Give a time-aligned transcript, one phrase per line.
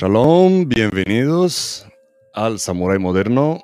[0.00, 1.84] Shalom, bienvenidos
[2.32, 3.60] al Samurai Moderno.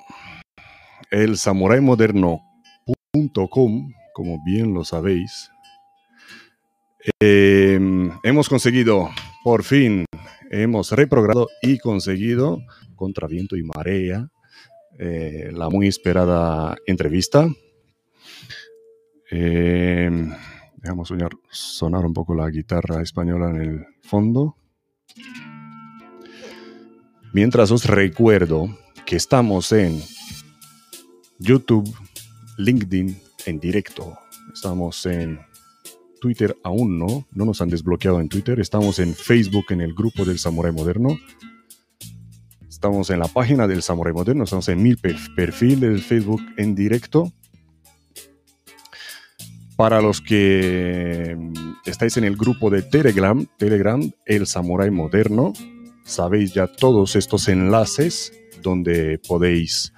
[1.12, 5.48] El samuraimoderno.com, como bien lo sabéis.
[7.20, 9.10] Em, hemos conseguido,
[9.44, 10.06] por fin,
[10.50, 12.58] hemos reprogramado y conseguido,
[12.96, 14.28] contra viento y marea,
[14.98, 17.46] eh, la muy esperada entrevista.
[19.30, 20.32] Em,
[20.78, 21.12] dejamos
[21.52, 24.56] sonar un poco la guitarra española en el fondo.
[27.34, 28.68] Mientras os recuerdo
[29.04, 30.00] que estamos en
[31.40, 31.92] YouTube,
[32.58, 34.16] LinkedIn en directo.
[34.54, 35.40] Estamos en
[36.20, 38.60] Twitter aún no, no nos han desbloqueado en Twitter.
[38.60, 41.18] Estamos en Facebook en el grupo del Samurai Moderno.
[42.68, 47.32] Estamos en la página del Samurai Moderno, estamos en mi perfil del Facebook en directo.
[49.74, 51.36] Para los que
[51.84, 55.52] estáis en el grupo de Telegram, Telegram, el Samurai Moderno,
[56.04, 59.92] sabéis ya todos estos enlaces donde podéis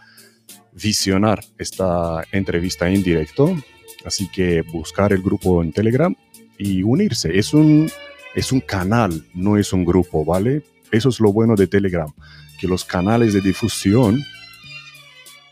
[0.72, 3.56] visionar esta entrevista en directo.
[4.04, 6.14] Así que buscar el grupo en Telegram
[6.58, 7.36] y unirse.
[7.38, 7.90] Es un,
[8.34, 10.62] es un canal, no es un grupo, ¿vale?
[10.92, 12.12] Eso es lo bueno de Telegram,
[12.60, 14.22] que los canales de difusión,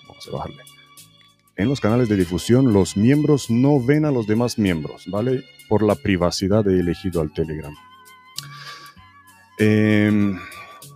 [0.06, 0.62] vamos a bajarle,
[1.56, 5.44] en los canales de difusión los miembros no ven a los demás miembros, ¿vale?
[5.68, 7.74] Por la privacidad de elegido al Telegram.
[9.58, 10.40] Em,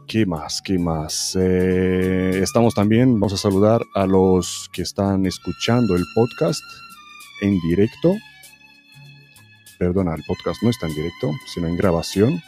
[0.09, 0.63] ¿Qué más?
[0.63, 1.37] ¿Qué más?
[1.39, 6.63] Eh, estamos también, vamos a saludar a los que están escuchando el podcast
[7.43, 8.17] en directo.
[9.79, 12.43] Perdona, el podcast no está en directo, sino en grabación.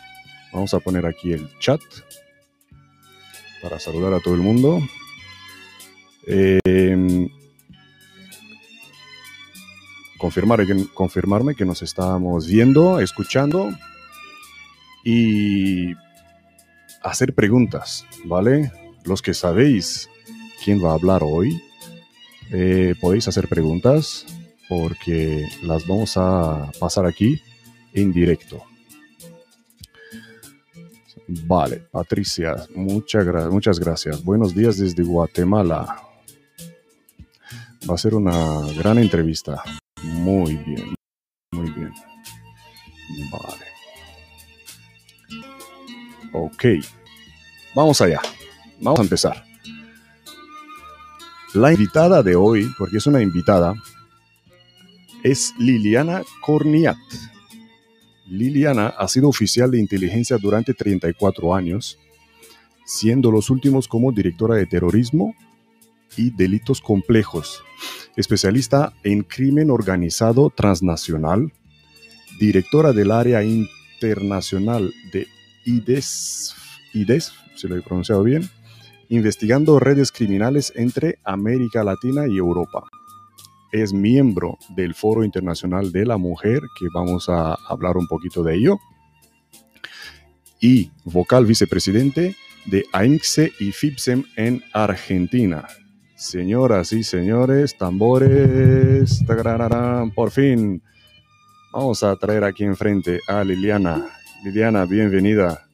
[0.52, 1.80] Vamos a poner aquí el chat
[3.62, 4.80] para saludar a todo el mundo.
[6.26, 7.28] Em,
[10.18, 10.60] confirmar,
[10.92, 13.70] confirmarme que nos estamos viendo, escuchando
[15.04, 15.94] y
[17.02, 18.70] hacer preguntas, ¿vale?
[19.04, 20.08] Los que sabéis
[20.64, 21.60] quién va a hablar hoy,
[22.52, 24.26] eh, podéis hacer preguntas
[24.68, 27.40] porque las vamos a pasar aquí
[27.92, 28.62] en directo.
[31.46, 34.24] Vale, Patricia, muchas, muchas gracias.
[34.24, 35.96] Buenos días desde Guatemala.
[37.88, 39.62] Va a ser una gran entrevista.
[40.02, 40.94] Muy bien,
[41.52, 41.92] muy bien.
[43.30, 43.69] Vale.
[46.32, 46.64] Ok,
[47.74, 48.20] vamos allá.
[48.80, 49.44] Vamos a empezar.
[51.54, 53.74] La invitada de hoy, porque es una invitada,
[55.24, 56.96] es Liliana Corniat.
[58.28, 61.98] Liliana ha sido oficial de inteligencia durante 34 años,
[62.86, 65.34] siendo los últimos como directora de terrorismo
[66.16, 67.64] y delitos complejos,
[68.16, 71.52] especialista en crimen organizado transnacional,
[72.38, 75.26] directora del área internacional de
[75.70, 78.48] IDES, si lo he pronunciado bien,
[79.08, 82.88] investigando redes criminales entre América Latina y Europa.
[83.72, 88.56] Es miembro del Foro Internacional de la Mujer, que vamos a hablar un poquito de
[88.56, 88.78] ello,
[90.60, 95.66] y vocal vicepresidente de AINCSE y FIPSEM en Argentina.
[96.16, 99.24] Señoras y señores, tambores,
[100.14, 100.82] por fin
[101.72, 105.68] vamos a traer aquí enfrente a Liliana Liliana, bienvenida.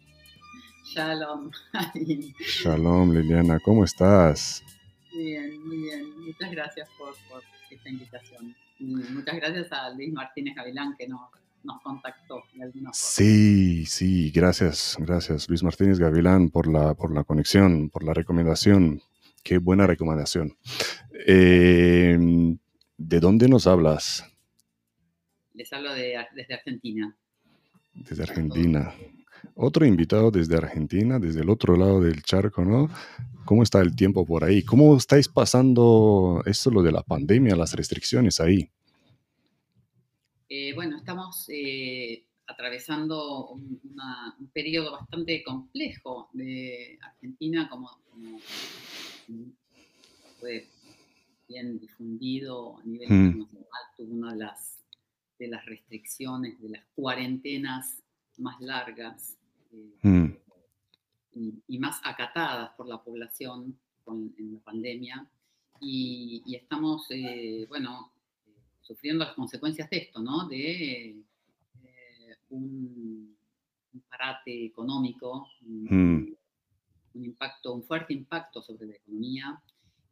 [0.84, 1.53] Shalom.
[2.41, 4.65] Shalom, Liliana, ¿cómo estás?
[5.12, 6.19] Bien, muy bien.
[6.19, 7.15] Muchas gracias por,
[7.71, 8.56] esta invitación.
[8.81, 11.21] muchas gracias a Luis Martínez Gavilán que nos,
[11.82, 17.88] contactó de alguna Sí, sí, gracias, gracias Luis Martínez Gavilán por la, por la conexión,
[17.88, 19.00] por la recomendación.
[19.44, 20.56] Qué buena recomendación.
[21.25, 22.59] Em,
[22.97, 24.25] ¿De dónde nos hablas?
[25.55, 27.16] Les hablo desde Argentina
[27.96, 28.94] desde Argentina.
[29.54, 32.90] Otro invitado desde Argentina, desde el otro lado del charco, ¿no?
[33.44, 34.62] ¿Cómo está el tiempo por ahí?
[34.62, 38.70] ¿Cómo estáis pasando esto, lo de la pandemia, las restricciones ahí?
[40.48, 43.80] Eh, bueno, estamos eh, atravesando un,
[44.52, 47.90] periodo bastante complejo de Argentina, como,
[50.40, 50.66] fue
[51.49, 53.26] bien difundido a nivel mm.
[53.26, 54.75] internacional, tuvo una de las
[55.38, 58.03] de las restricciones, de las cuarentenas
[58.38, 59.37] más largas
[59.73, 60.27] eh, mm.
[61.69, 65.27] y, más acatadas por la población en la pandemia.
[65.81, 68.12] Y, estamos, eh, bueno,
[68.81, 70.49] sufriendo las consecuencias de esto, ¿no?
[70.49, 73.37] De eh, un,
[74.09, 75.87] parate económico, mm.
[77.15, 79.61] un, impacto, un fuerte impacto sobre la economía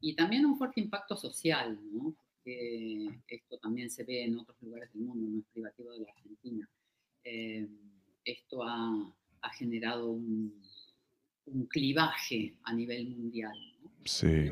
[0.01, 2.15] y también un fuerte impacto social, ¿no?
[2.47, 6.69] Esto también se ve en otros lugares del mundo, no es privativo de la Argentina.
[7.25, 7.69] Eh,
[8.25, 10.63] esto ha, ha generado un,
[11.47, 13.57] un clivaje a nivel mundial.
[14.05, 14.51] Sí.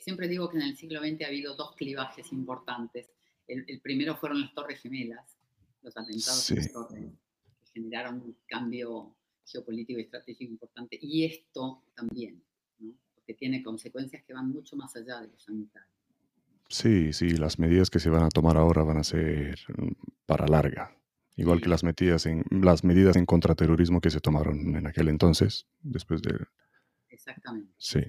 [0.00, 3.10] Siempre, digo que en el siglo XX ha habido dos clivajes importantes.
[3.46, 5.38] El, primero fueron las Torres Gemelas,
[5.82, 7.04] los atentados las torres,
[7.60, 9.16] que generaron un cambio
[9.46, 10.98] geopolítico y estratégico importante.
[11.00, 12.42] Y esto también,
[13.14, 15.97] porque tiene consecuencias que van mucho más allá de lo sanitario.
[16.68, 19.92] Sí, sí, las medidas que se van a tomar ahora van a ser mm,
[20.26, 20.94] para larga.
[21.36, 25.66] Igual que las medidas en las medidas en contraterrorismo que se tomaron en aquel entonces,
[25.80, 26.34] después de.
[27.10, 27.72] Exactamente.
[27.78, 28.00] Sí.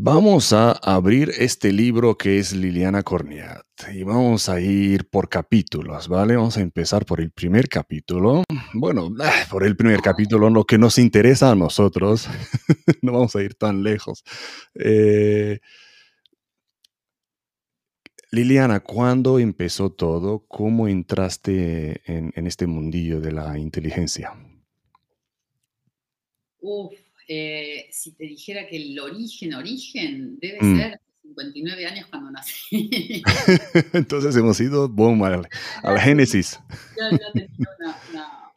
[0.00, 6.06] Vamos a abrir este libro que es Liliana Corniat y vamos a ir por capítulos,
[6.06, 6.36] ¿vale?
[6.36, 8.44] Vamos a empezar por el primer capítulo.
[8.74, 12.28] Bueno, ah, por el primer capítulo, lo que nos interesa a nosotros.
[13.02, 14.22] no vamos a ir tan lejos.
[14.74, 15.58] Eh,
[18.30, 20.44] Liliana, ¿cuándo empezó todo?
[20.48, 24.34] ¿Cómo entraste en, este mundillo de la inteligencia?
[26.60, 26.92] Uf,
[27.26, 30.76] eh, si te dijera que el origen, origen, debe mm.
[30.76, 32.90] ser 59 años cuando nací.
[33.94, 36.60] Entonces hemos ido, boom, a la, génesis.
[36.98, 37.48] Ya, ya tenía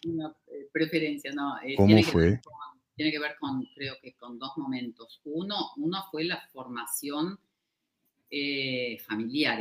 [0.06, 1.56] una, eh, preferencia, ¿no?
[1.64, 2.42] Eh, ¿Cómo fue?
[2.96, 5.22] tiene que ver con, creo que con dos momentos.
[5.24, 7.40] Uno, uno fue la formación
[9.06, 9.60] familiar,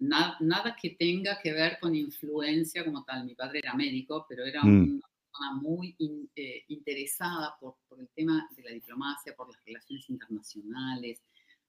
[0.00, 3.24] nada, que tenga que ver con influencia como tal.
[3.24, 5.00] Mi padre era médico, pero era mm
[5.60, 5.96] muy
[6.34, 11.22] eh, interesada por, el tema de la diplomacia, por las relaciones internacionales,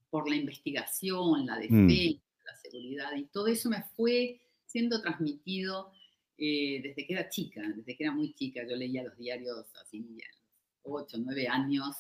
[0.10, 1.62] por la investigación, la mm.
[1.62, 5.92] defensa, la seguridad, y todo eso me fue siendo transmitido
[6.38, 8.62] eh, desde que era chica, desde que era muy chica.
[8.68, 10.06] Yo leía los diarios así,
[10.84, 11.96] 8, 9 años,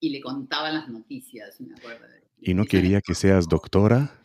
[0.00, 2.06] y le contaba las noticias, me acuerdo.
[2.44, 4.18] ¿Y no quería que seas doctora?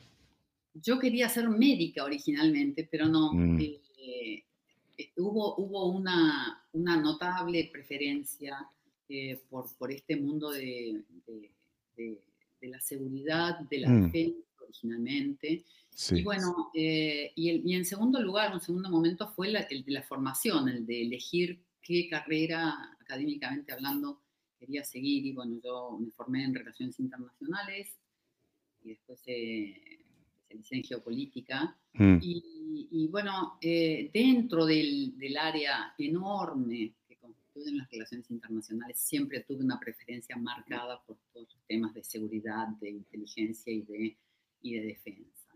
[0.73, 3.31] Yo quería ser médica originalmente, pero no.
[3.33, 3.59] Mm.
[3.59, 3.81] Eh,
[4.97, 8.67] eh, hubo, hubo una, una notable preferencia
[9.07, 11.03] eh, por, por, este mundo de,
[11.95, 12.19] de,
[12.61, 14.11] la seguridad, de la mm.
[14.61, 15.63] originalmente.
[16.11, 19.91] Y bueno, eh, y, el, y, en segundo lugar, un segundo momento fue el de
[19.91, 24.21] la formación, el de elegir qué carrera académicamente hablando
[24.59, 25.25] quería seguir.
[25.25, 27.95] Y bueno, yo me formé en relaciones internacionales
[28.87, 29.21] y después
[30.49, 31.77] en geopolítica.
[31.93, 32.17] Mm.
[32.21, 39.79] Y, bueno, eh, dentro del, área enorme que constituyen las relaciones internacionales, siempre tuve una
[39.79, 44.17] preferencia marcada por todos los temas de seguridad, de inteligencia y de,
[44.61, 45.53] y de defensa.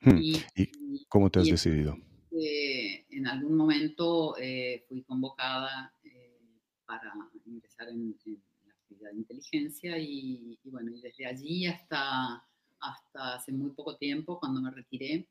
[0.00, 0.18] Hmm.
[0.20, 1.96] Y, cómo te has decidido?
[2.32, 6.38] en algún momento eh, fui convocada eh,
[6.86, 7.12] para
[7.44, 8.16] ingresar en,
[8.64, 12.42] la actividad de inteligencia y, y, bueno, y desde allí hasta
[12.80, 15.28] hasta hace muy poco tiempo, cuando me retiré,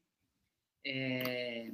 [0.84, 1.72] eh,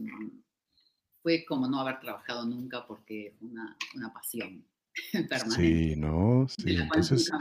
[1.22, 4.66] fue como no haber trabajado nunca porque fue una, una pasión
[5.30, 5.56] permanente.
[5.56, 6.48] Sí, ¿no?
[6.50, 7.30] Sí, entonces...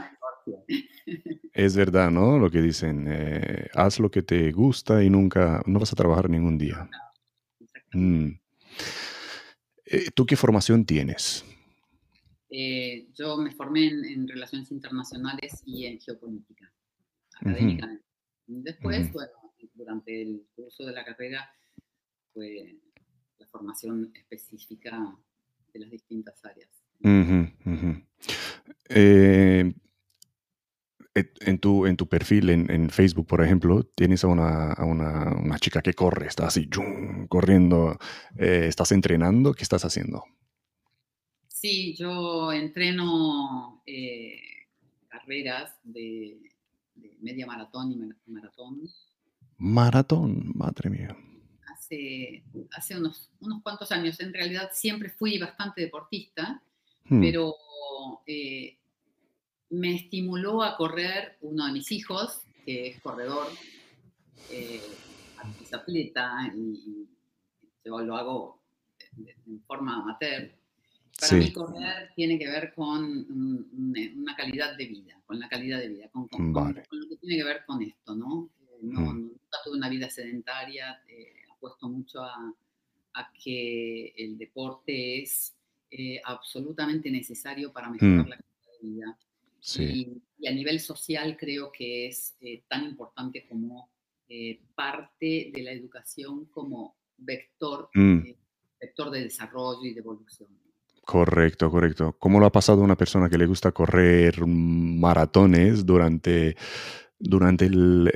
[1.53, 2.37] Es verdad, ¿no?
[2.37, 6.29] Lo que dicen, eh, haz lo que te gusta y nunca, no vas a trabajar
[6.29, 6.87] ningún día.
[7.93, 8.31] Mm.
[9.85, 11.45] Eh, ¿Tú qué formación tienes?
[13.13, 16.71] yo me formé en, relaciones internacionales y en geopolítica,
[17.41, 18.04] académicamente.
[18.47, 19.31] Después, bueno,
[19.73, 21.49] durante el curso de la carrera
[22.33, 22.75] fue
[23.37, 25.17] la formación específica
[25.73, 26.69] de las distintas áreas.
[28.89, 29.73] Eh,
[31.15, 36.27] en, tu, en tu perfil en, Facebook, por ejemplo, tienes a una, chica que corre,
[36.27, 36.69] está así,
[37.29, 37.97] corriendo.
[38.37, 39.53] Eh, ¿Estás entrenando?
[39.53, 40.23] ¿Qué estás haciendo?
[41.47, 44.39] Sí, yo entreno eh,
[45.07, 46.51] carreras de
[47.25, 48.87] media maratón y maratón.
[49.57, 51.17] Maratón, madre mía.
[51.73, 56.61] Hace, hace unos, unos cuantos años, en realidad siempre fui bastante deportista,
[57.05, 57.19] hmm.
[57.19, 57.55] pero
[58.27, 58.77] eh,
[59.71, 63.47] me estimuló a correr uno de mis hijos, que es corredor,
[64.51, 64.81] eh,
[65.61, 67.07] es atleta, y,
[67.83, 68.61] yo lo hago
[69.45, 70.51] en forma amateur.
[71.19, 73.03] Para mí correr tiene que ver con
[74.17, 77.65] una calidad de vida, con la calidad de vida, con, lo que tiene que ver
[77.65, 78.49] con esto, ¿no?
[78.61, 79.21] Eh, no mm.
[79.21, 82.53] Nunca tuve una vida sedentaria, eh, apuesto mucho a,
[83.41, 85.55] que el deporte es
[85.89, 88.29] eh, absolutamente necesario para mejorar mm.
[88.29, 89.17] la calidad de vida.
[89.77, 92.35] Y, a nivel social creo que es
[92.67, 93.89] tan importante como
[94.75, 98.19] parte de la educación como vector, mm.
[98.79, 100.49] vector de desarrollo y de evolución.
[101.05, 102.15] Correcto, correcto.
[102.17, 106.57] ¿Cómo lo ha pasado una persona que le gusta correr maratones durante,
[107.19, 108.11] durante el,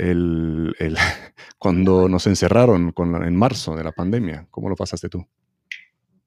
[1.57, 4.47] cuando nos encerraron con en marzo de la pandemia?
[4.51, 5.25] ¿Cómo lo pasaste tú?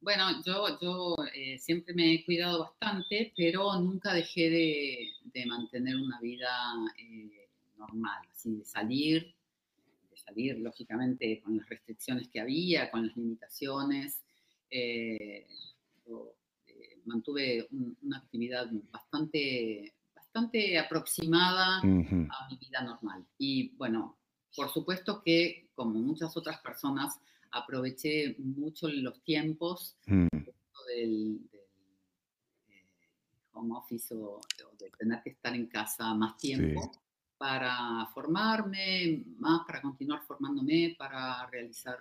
[0.01, 6.21] Bueno, yo, yo eh, siempre me he cuidado bastante, pero nunca dejé de, mantener una
[6.21, 6.51] vida
[6.99, 7.49] eh,
[7.79, 9.33] normal, así de salir,
[10.11, 14.23] de salir lógicamente con las restricciones que había, con las limitaciones.
[14.71, 15.47] Eh,
[17.05, 19.95] mantuve una actividad bastante,
[20.33, 23.27] bastante aproximada a mi vida normal.
[23.37, 24.17] Y bueno,
[24.57, 27.21] por supuesto que como muchas otras personas,
[27.51, 30.27] aproveché mucho los tiempos mm.
[30.89, 31.41] del,
[32.71, 32.87] eh,
[33.53, 34.41] home office o,
[34.79, 36.93] de tener que estar en casa más tiempo
[37.37, 41.99] para formarme, más para continuar formándome, para realizar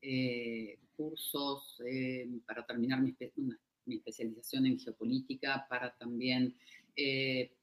[0.00, 3.14] eh, cursos, eh, para terminar mi,
[3.88, 6.54] especialización en geopolítica, para también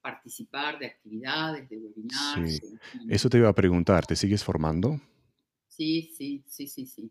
[0.01, 2.61] participar de actividades, de webinars.
[3.07, 4.99] Eso te iba a preguntar, ¿te sigues formando?
[5.67, 7.09] Sí, sí, sí, sí, sí.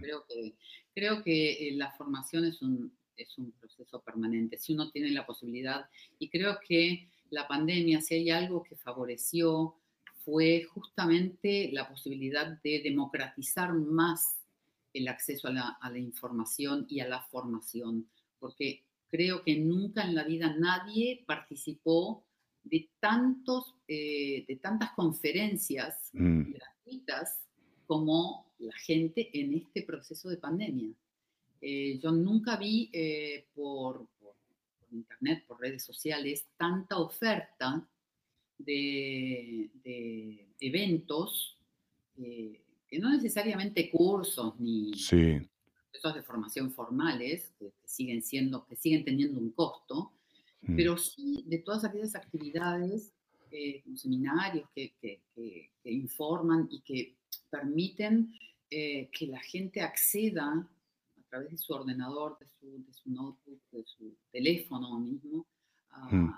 [0.00, 0.54] Creo que,
[0.94, 4.56] creo que eh, la formación es un, es un proceso permanente.
[4.56, 5.86] Si uno tiene la posibilidad,
[6.18, 9.74] y creo que la pandemia, si hay algo que favoreció,
[10.24, 14.38] fue justamente la posibilidad de democratizar más
[14.94, 18.08] el acceso a la, a la información y a la formación,
[18.38, 22.24] porque creo que nunca en la vida nadie participó
[22.64, 26.52] de, tantos, eh, de tantas conferencias mm.
[26.52, 27.42] gratuitas
[27.86, 30.94] como la gente en este proceso de pandemia.
[31.60, 34.08] Eh, yo nunca vi eh, por,
[34.90, 37.86] internet, por redes sociales, tanta oferta
[38.56, 39.70] de,
[40.58, 41.58] eventos,
[42.14, 44.92] que no necesariamente cursos ni
[45.92, 50.12] procesos de formación formales, que, siguen siendo, que siguen teniendo un costo,
[50.62, 50.76] mm.
[50.76, 53.12] pero sí de todas aquellas actividades,
[53.96, 57.18] seminarios que, que informan y que
[57.50, 58.32] permiten
[58.74, 63.60] eh, que la gente acceda a través de su ordenador, de su, de su notebook,
[63.70, 65.46] de su teléfono mismo,
[65.90, 66.34] a, mm.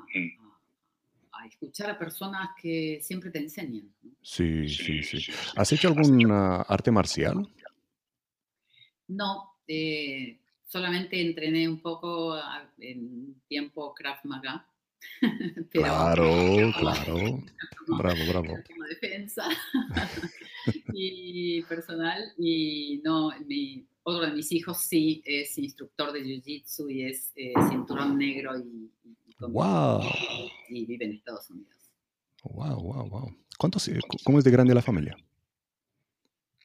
[1.49, 3.88] escuchar a personas que siempre te enseñan.
[4.20, 5.32] Sí, sí, sí.
[5.54, 7.49] ¿Has hecho alguna arte marcial?
[9.08, 12.37] No, eh, solamente entrené un poco
[12.78, 14.66] en tiempo Krav Maga.
[15.70, 16.32] claro,
[16.78, 17.42] claro.
[17.87, 18.54] Bravo, bravo.
[18.88, 19.49] defensa
[20.92, 22.32] y personal.
[22.38, 27.52] Y no, mi, otro de mis hijos sí es instructor de Jiu-Jitsu y es eh,
[27.68, 28.90] cinturón negro y,
[29.40, 30.02] wow.
[30.68, 31.75] y, vive en Estados Unidos.
[32.42, 33.37] Wow, wow, wow.
[33.58, 35.16] ¿Cuántos, eh, ¿Cómo es de grande la familia?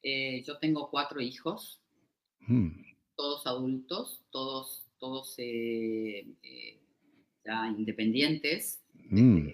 [0.03, 1.81] Eh, yo tengo cuatro hijos,
[2.50, 2.86] mm.
[3.15, 5.36] todos adultos, todos, todos
[7.46, 9.48] ya independientes mm.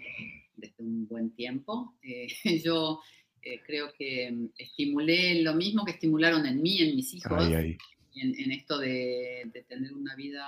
[0.58, 1.96] desde, un buen tiempo.
[2.64, 3.00] yo
[3.46, 8.52] eh, creo que mm, estimulé lo mismo que estimularon en mí, en mis hijos, En,
[8.52, 10.48] esto de, tener una vida,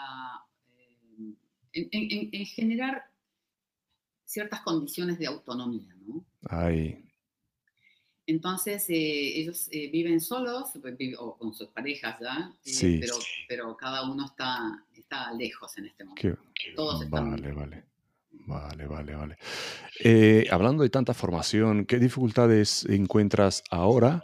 [1.74, 3.04] eh, en, generar
[4.25, 6.25] ciertas condiciones de autonomía, ¿no?
[8.27, 12.51] Entonces, eh, ellos viven solos pues, o con sus parejas ya,
[13.00, 13.15] pero,
[13.48, 16.39] pero, cada uno está, está lejos en este momento.
[16.75, 17.84] Todos están vale, vale.
[18.48, 19.38] Vale, vale, vale.
[20.03, 24.22] Eh, hablando de tanta formación, ¿qué dificultades encuentras ahora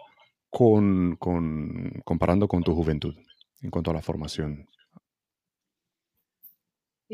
[0.50, 3.16] con, comparando con tu juventud
[3.62, 4.70] en cuanto a la formación?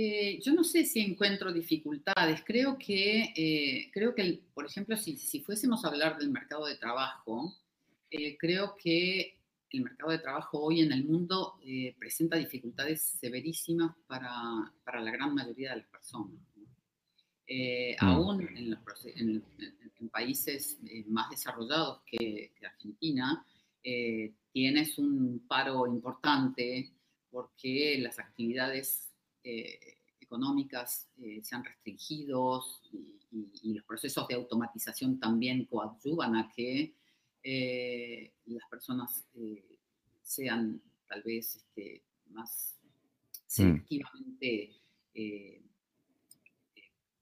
[0.01, 2.41] Eh, yo no sé si encuentro dificultades.
[2.46, 6.77] Creo que, eh, creo que por ejemplo, si, si, fuésemos a hablar del mercado de
[6.77, 7.53] trabajo,
[8.39, 9.38] creo que
[9.72, 11.60] el mercado de trabajo hoy en el mundo
[12.00, 14.32] presenta dificultades severísimas para,
[14.84, 16.39] para la gran mayoría de las personas.
[17.51, 18.06] Eh, mm.
[18.06, 18.77] aún en,
[20.12, 23.44] países eh, más desarrollados que, Argentina,
[23.84, 26.91] eh, tienes un paro importante
[27.32, 29.09] porque las actividades
[30.20, 31.10] económicas
[31.41, 32.63] se han restringido
[33.32, 36.94] y, los procesos de automatización también coadyuvan a que
[38.46, 39.25] las personas
[40.24, 43.48] sean tal vez este, más mm.
[43.48, 44.75] selectivamente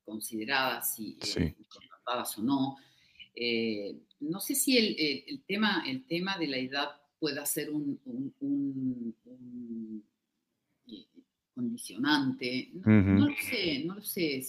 [0.07, 2.77] consideradas y eh, contratadas o no.
[3.35, 7.99] Eh, no sé si el, tema, el tema de la edad pueda ser un,
[9.25, 10.01] eh,
[11.57, 12.69] condicionante.
[12.85, 14.43] No, lo sé, no lo sé.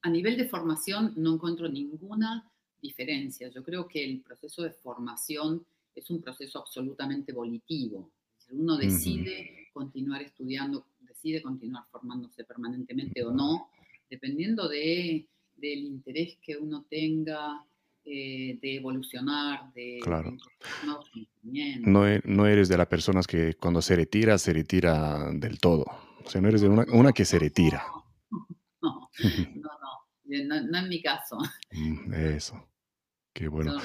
[0.00, 3.48] a nivel de formación no encuentro ninguna diferencia.
[3.48, 8.10] Yo creo que el proceso de formación es un proceso absolutamente volitivo.
[8.50, 13.68] Uno decide continuar estudiando, decide continuar formándose permanentemente o no,
[14.08, 17.64] dependiendo de, del interés que uno tenga
[18.04, 20.36] de evolucionar, de, claro.
[21.84, 25.84] no, e, no, eres de las personas que cuando se retira, se retira del todo.
[26.24, 27.84] O sea, no eres de una, una que se retira.
[29.54, 31.36] No, no, no, no, en mi caso.
[31.72, 32.68] Mm, eso,
[33.32, 33.76] qué bueno.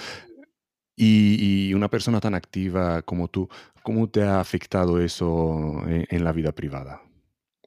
[0.96, 3.48] Y, una persona tan activa como tú,
[3.84, 7.04] ¿cómo te ha afectado eso en, la vida privada?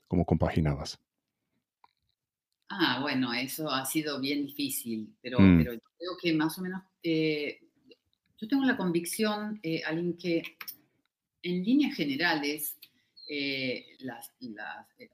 [0.09, 0.99] ¿Cómo compaginabas?
[2.73, 5.59] Ah, bueno, eso ha sido bien difícil, pero, mm.
[5.59, 7.59] pero yo creo que más o menos, eh,
[8.39, 10.43] yo tengo la convicción, eh, alguien que
[11.43, 12.79] en líneas generales,
[13.29, 14.33] eh, las,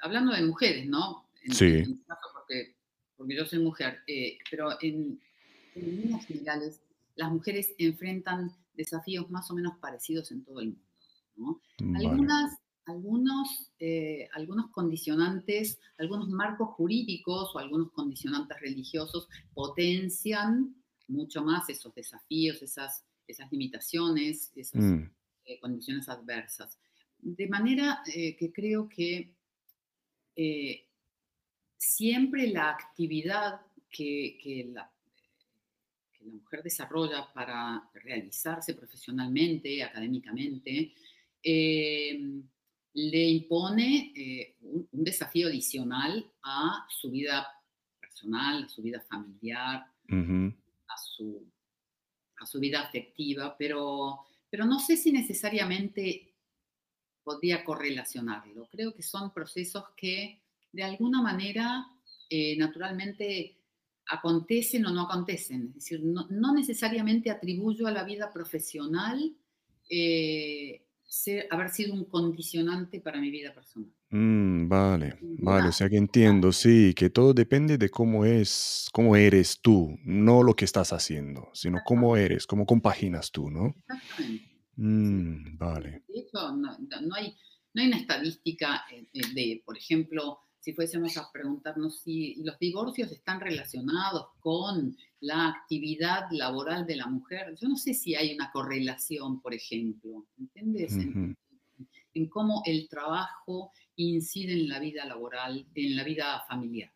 [0.01, 1.31] hablando de mujeres, ¿no?
[1.51, 1.83] sí.
[2.35, 2.75] porque,
[3.17, 4.01] porque, yo soy mujer,
[4.51, 5.19] pero en,
[5.77, 6.83] en líneas generales,
[7.15, 10.77] las mujeres enfrentan desafíos más o menos parecidos en todo el
[11.37, 11.63] mundo.
[11.95, 20.75] Algunas, algunos, eh, algunos condicionantes, algunos marcos jurídicos o algunos condicionantes religiosos potencian
[21.09, 25.11] mucho más esos desafíos, esas, esas limitaciones, esas mm.
[25.45, 26.79] eh, condiciones adversas.
[27.19, 29.35] De manera eh, que creo que
[31.79, 34.91] siempre la actividad que, que la
[36.27, 40.93] la mujer desarrolla para realizarse profesionalmente, académicamente,
[41.43, 42.43] eh,
[42.97, 47.47] le impone eh, un, desafío adicional a su vida
[48.01, 51.47] personal, a su vida familiar, a, su,
[52.39, 56.35] a su vida afectiva, pero, pero no sé si necesariamente
[57.23, 58.67] podría correlacionarlo.
[58.71, 61.87] Creo que son procesos que de alguna manera
[62.31, 63.59] eh, naturalmente
[64.07, 65.69] acontecen o no acontecen.
[65.69, 69.37] Es decir, no, necesariamente atribuyo a la vida profesional
[69.91, 70.86] eh,
[71.51, 73.91] haber sido un condicionante para mi vida personal.
[74.11, 79.17] Mm, vale, vale, o sea que entiendo, sí, que todo depende de cómo es, cómo
[79.17, 83.75] eres tú, no lo que estás haciendo, sino cómo eres, cómo compaginas tú, ¿no?
[83.89, 84.57] Exactamente.
[84.77, 86.03] Mm, vale.
[86.07, 86.77] De hecho, no,
[87.15, 87.37] hay,
[87.75, 93.13] no hay una estadística eh, de, por ejemplo, si fuésemos a preguntarnos si los divorcios
[93.13, 98.51] están relacionados con la actividad laboral de la mujer, yo no sé si hay una
[98.51, 100.93] correlación, por ejemplo, ¿entiendes?
[100.95, 106.91] en, cómo el trabajo incide en la vida laboral, en la vida familiar.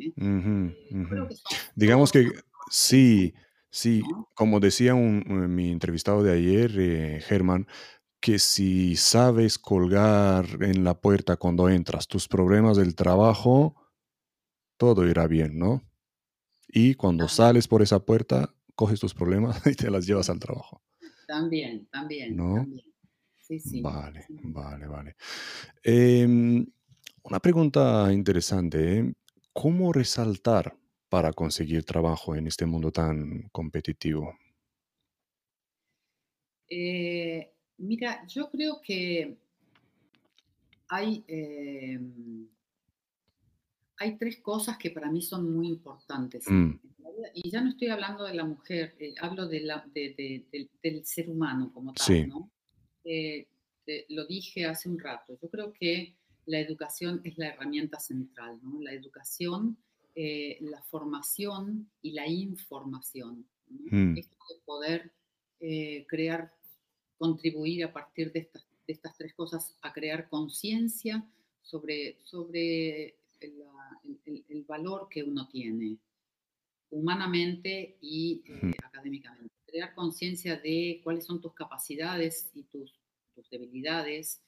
[0.00, 0.14] ¿eh?
[0.16, 1.36] Eh,
[1.74, 2.30] Digamos que
[2.70, 3.34] sí,
[3.68, 7.66] sí, como decía un, eh, mi entrevistado de ayer, Germán,
[8.26, 13.76] que si sabes colgar en la puerta cuando entras tus problemas del trabajo,
[14.76, 15.88] todo irá bien, ¿no?
[16.66, 20.82] Y cuando sales por esa puerta, coges tus problemas y te las llevas al trabajo.
[21.28, 22.36] También, también.
[22.36, 22.66] ¿No?
[23.38, 23.80] Sí, sí.
[23.80, 25.16] Vale, vale, vale.
[25.84, 26.66] Em,
[27.22, 28.98] una pregunta interesante.
[28.98, 29.12] ¿eh?
[29.52, 30.76] ¿Cómo resaltar
[31.08, 34.36] para conseguir trabajo en este mundo tan competitivo?
[36.68, 39.36] Eh, Mira, yo creo que
[40.88, 42.48] hay, em,
[43.96, 46.44] hay tres cosas que para mí son muy importantes.
[46.48, 46.72] Mm.
[47.34, 51.70] Y ya no estoy hablando de la mujer, eh, hablo de la, del ser humano
[51.72, 52.50] como tal, ¿no?
[53.04, 53.46] Eh,
[54.08, 58.80] lo dije hace un rato, yo creo que la educación es la herramienta central, ¿no?
[58.82, 59.78] La educación,
[60.14, 63.46] eh, la formación y la información.
[63.68, 64.16] ¿no?
[64.16, 65.12] Esto de poder
[66.06, 66.55] crear
[67.18, 71.24] contribuir a partir de estas, de estas tres cosas a crear conciencia
[71.62, 75.98] sobre, sobre el, valor que uno tiene
[76.90, 79.54] humanamente y eh, académicamente.
[79.64, 82.98] Crear conciencia de cuáles son tus capacidades y tus,
[83.34, 84.42] tus debilidades,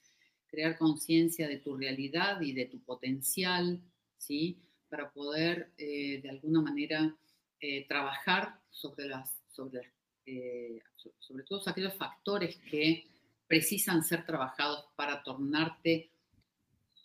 [0.49, 3.81] crear conciencia de tu realidad y de tu potencial,
[4.17, 4.59] ¿sí?
[4.89, 7.17] Para poder eh, de alguna manera
[7.61, 9.98] eh, trabajar sobre las, sobre las
[10.31, 10.83] eh,
[11.19, 13.07] sobre todo aquellos factores que
[13.47, 16.11] precisan ser trabajados para tornarte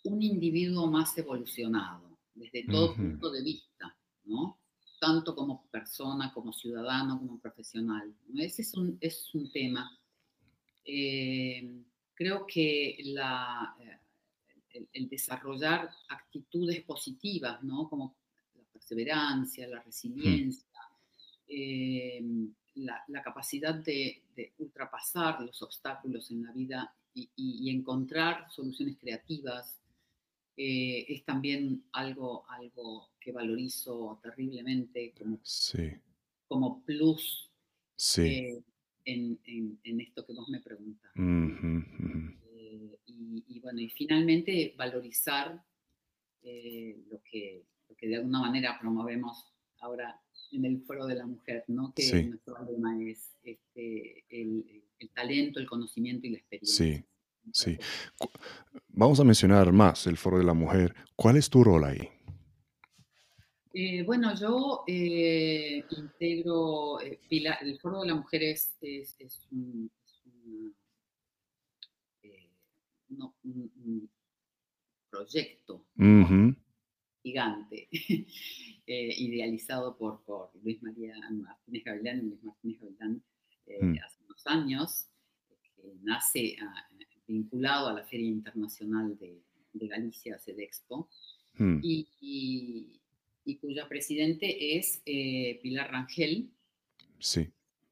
[0.04, 4.58] un individuo más evolucionado, desde todo punto de vista, ¿no?
[5.00, 8.14] Tanto como persona, como ciudadano, como profesional.
[8.36, 9.98] Ese es un, es un tema.
[10.84, 11.82] Eh,
[12.12, 17.88] creo que la, eh, el, desarrollar actitudes positivas, ¿no?
[17.88, 18.16] Como
[18.54, 20.68] la perseverancia, la resiliencia,
[22.76, 24.22] la, capacidad de,
[24.58, 29.80] ultrapasar los obstáculos en la vida y, encontrar soluciones creativas
[30.56, 35.40] eh, es también algo, algo que valorizo terriblemente como,
[36.46, 37.50] como plus
[38.18, 38.62] eh,
[39.04, 41.10] en, esto que vos me preguntas.
[41.16, 45.62] Eh, y, bueno, y finalmente valorizar
[46.42, 49.53] lo, que, lo que de alguna manera promovemos
[49.84, 50.20] ahora
[50.52, 51.92] en el foro de la mujer, ¿no?
[51.94, 56.86] Que nuestro lema es este, el, el, talento, el conocimiento y la experiencia.
[56.86, 57.04] Sí,
[57.52, 57.78] sí.
[58.88, 60.94] Vamos a mencionar más el foro de la mujer.
[61.16, 62.08] ¿Cuál es tu rol ahí?
[63.76, 68.78] Eh, bueno, yo eh, integro, eh, el Foro de la Mujer es,
[69.50, 69.90] un,
[75.10, 75.86] proyecto
[77.24, 77.88] gigante,
[78.86, 80.22] idealizado por,
[80.62, 83.22] Luis María Martínez Gavilán y Luis Martínez Gavilán
[83.66, 83.98] mm.
[84.04, 85.06] hace unos años,
[85.76, 86.88] que nace ah,
[87.26, 89.42] vinculado a la Feria Internacional de,
[89.88, 91.08] Galicia, Expo,
[91.58, 91.80] mm.
[91.82, 93.00] y
[93.44, 96.50] y cuya presidente es eh, Pilar Rangel.
[97.18, 97.50] Sí.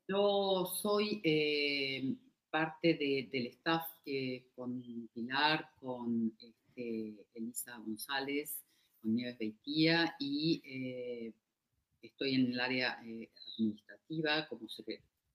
[0.08, 2.14] Yo soy eh,
[2.50, 2.94] parte
[3.30, 8.62] del staff eh, con Pilar, con este, Elisa González,
[9.02, 10.62] con Nieves Beitía y
[12.00, 14.68] estoy en el área administrativa como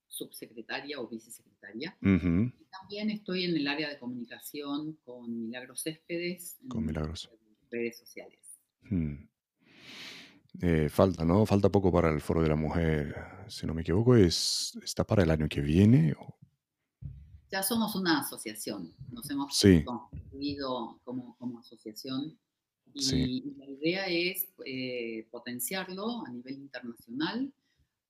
[0.08, 1.96] subsecretaria o vicesecretaria.
[2.00, 6.58] y también estoy en el área de comunicación con Milagros Céspedes.
[6.68, 7.30] Con Milagros.
[7.70, 8.40] redes sociales.
[8.82, 9.28] Hmm.
[10.60, 11.44] Eh, falta, ¿no?
[11.46, 13.14] Falta poco para el Foro de la Mujer,
[13.48, 16.14] si no me equivoco, es, ¿está para el año que viene?
[17.50, 22.38] Ya somos una asociación, nos hemos constituido como, como asociación
[22.94, 27.52] y la idea es eh, potenciarlo a nivel internacional.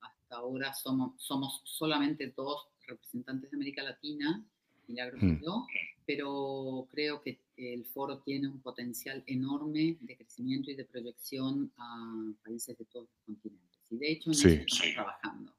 [0.01, 4.45] Hasta ahora somos, somos solamente dos representantes de América Latina,
[4.87, 5.43] Milagros y hmm.
[5.43, 5.67] yo,
[6.07, 12.33] pero creo que el foro tiene un potencial enorme de crecimiento y de proyección a
[12.43, 13.79] países de todos los continentes.
[13.91, 15.53] Y de hecho, en sí, estamos trabajando.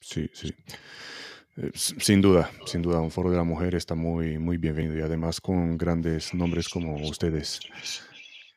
[0.00, 0.54] Sí, sí.
[1.56, 5.00] Eh, sin duda, sin duda, un foro de la mujer está muy, muy bienvenido y
[5.00, 7.60] además con grandes nombres como ustedes.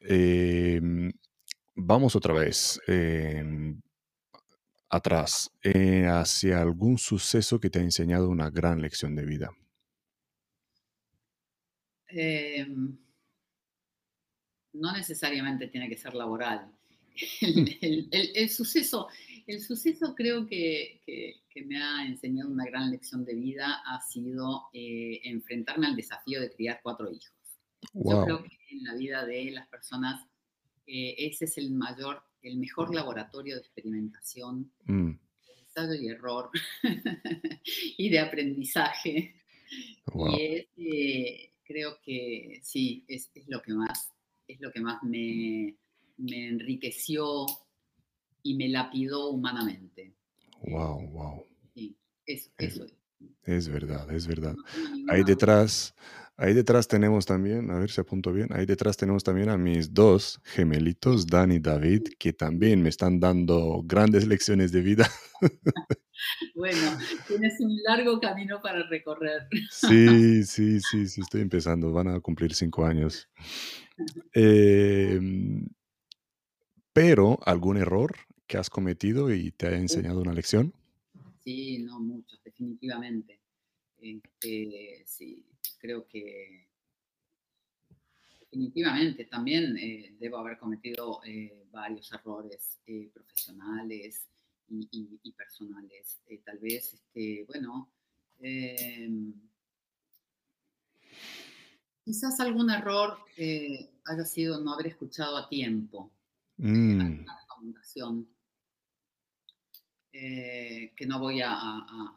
[0.06, 1.12] Em,
[1.76, 3.80] vamos otra vez em,
[4.90, 9.50] atrás, eh, hacia algún suceso que te ha enseñado una gran lección de vida.
[12.10, 12.98] Em,
[14.74, 16.70] no necesariamente tiene que ser laboral.
[18.12, 19.08] El, suceso,
[19.46, 21.00] el suceso creo que,
[21.66, 26.52] me ha enseñado una gran lección de vida ha sido eh, enfrentarme al desafío de
[26.52, 27.32] criar cuatro hijos.
[27.94, 30.28] Yo creo que en la vida de las personas
[30.86, 35.12] eh, ese es el mayor, el mejor laboratorio de experimentación, mm.
[35.12, 36.50] de ensayo y error
[37.98, 39.36] y de aprendizaje.
[40.14, 44.12] Y es, eh, creo que sí, es, lo que más,
[44.48, 45.78] es lo que más me,
[46.18, 47.46] enriqueció
[48.44, 50.14] y me lapidó humanamente.
[50.64, 51.46] Wow, wow.
[51.74, 52.82] Sí, eso, es,
[53.44, 54.56] Es verdad, es verdad.
[55.08, 55.96] ahí detrás,
[56.38, 59.94] ahí detrás tenemos también, a ver si apunto bien, ahí detrás tenemos también a mis
[59.94, 65.10] dos gemelitos, Dan y David, que también me están dando grandes lecciones de vida.
[66.56, 69.48] Bueno, tienes un largo camino para recorrer.
[69.72, 71.92] Sí, sí, sí, sí, estoy empezando.
[71.92, 73.30] Van a cumplir cinco años.
[74.34, 75.68] Em,
[76.94, 78.16] pero, ¿algún error
[78.48, 80.74] que has cometido y te ha enseñado una lección?
[81.44, 83.42] Sí, no, muchos, definitivamente.
[83.98, 85.46] Este, sí,
[85.84, 86.66] creo que
[88.40, 94.26] definitivamente también eh, debo haber cometido eh, varios errores eh, profesionales
[94.70, 96.22] y, personales.
[96.46, 97.92] Tal vez, este, bueno,
[102.06, 103.18] quizás algún error
[104.06, 106.12] haya sido no haber escuchado a tiempo
[106.58, 107.02] mm.
[107.02, 108.28] una recomendación
[110.12, 112.16] que no voy a, a,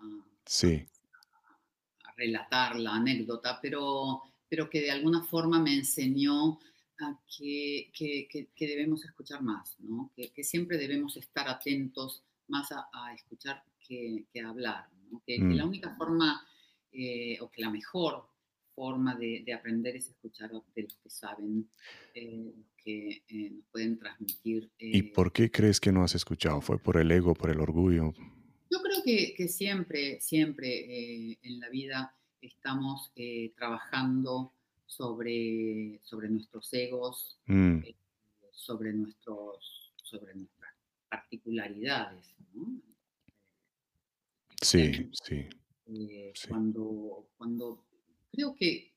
[2.17, 6.59] relatar la anécdota, pero, pero que de alguna forma me enseñó
[7.01, 7.91] a que,
[8.59, 10.11] debemos escuchar más, ¿no?
[10.17, 14.89] que, que, siempre debemos estar atentos más a, escuchar que, a hablar.
[15.27, 15.69] Que, la mm.
[15.69, 16.47] única forma,
[16.93, 18.29] eh, o que la mejor
[18.75, 21.69] forma de, aprender es escuchar de los que saben,
[22.15, 24.71] eh, que eh, nos pueden transmitir.
[24.79, 26.61] ¿Y por qué crees que no has escuchado?
[26.61, 28.13] ¿Fue por el ego, por el orgullo?
[28.71, 33.13] Yo creo que, siempre, siempre en la vida estamos
[33.57, 34.53] trabajando
[34.87, 37.81] sobre, sobre nuestros egos, mm.
[38.51, 40.73] sobre, nuestros, sobre nuestras
[41.09, 42.35] particularidades.
[44.61, 45.49] Sí, sí,
[45.87, 47.85] eh, Cuando, cuando
[48.33, 48.93] creo que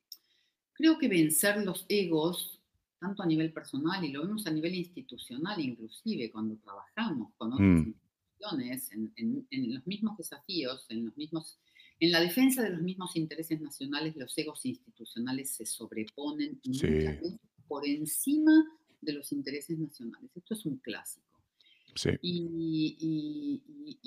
[0.79, 2.61] creo que vencer los egos,
[2.99, 7.85] tanto a nivel personal y lo vemos a nivel institucional, inclusive cuando trabajamos con otras
[7.85, 7.93] mm.
[8.39, 11.57] Instituciones en, los mismos desafíos, en los mismos
[12.01, 16.61] en la defensa de los mismos intereses nacionales, los egos institucionales se sobreponen
[17.67, 18.53] por encima
[19.01, 20.31] de los intereses nacionales.
[20.33, 21.25] Esto es un clásico.
[21.95, 22.11] Sí.
[22.21, 23.61] Y,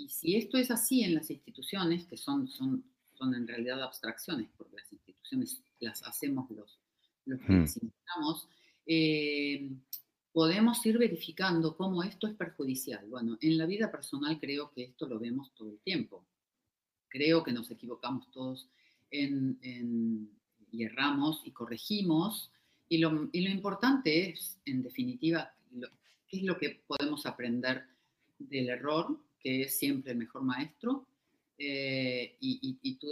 [0.09, 4.77] si esto es así en las instituciones, que son, son, son en realidad abstracciones, porque
[4.77, 6.79] las instituciones las hacemos los,
[7.27, 7.79] los que las
[8.87, 9.71] eh,
[10.33, 13.07] podemos ir verificando cómo esto es perjudicial.
[13.09, 16.25] Bueno, en la vida personal creo que esto lo vemos todo el tiempo.
[17.09, 18.69] Creo que nos equivocamos todos
[19.11, 20.31] en,
[20.71, 22.51] y erramos y corregimos.
[22.89, 25.55] Y lo, y lo, importante es, en definitiva,
[26.27, 27.85] qué es lo que podemos aprender
[28.39, 31.07] del error, que es siempre el mejor maestro.
[31.59, 33.09] Eh, y, y, tú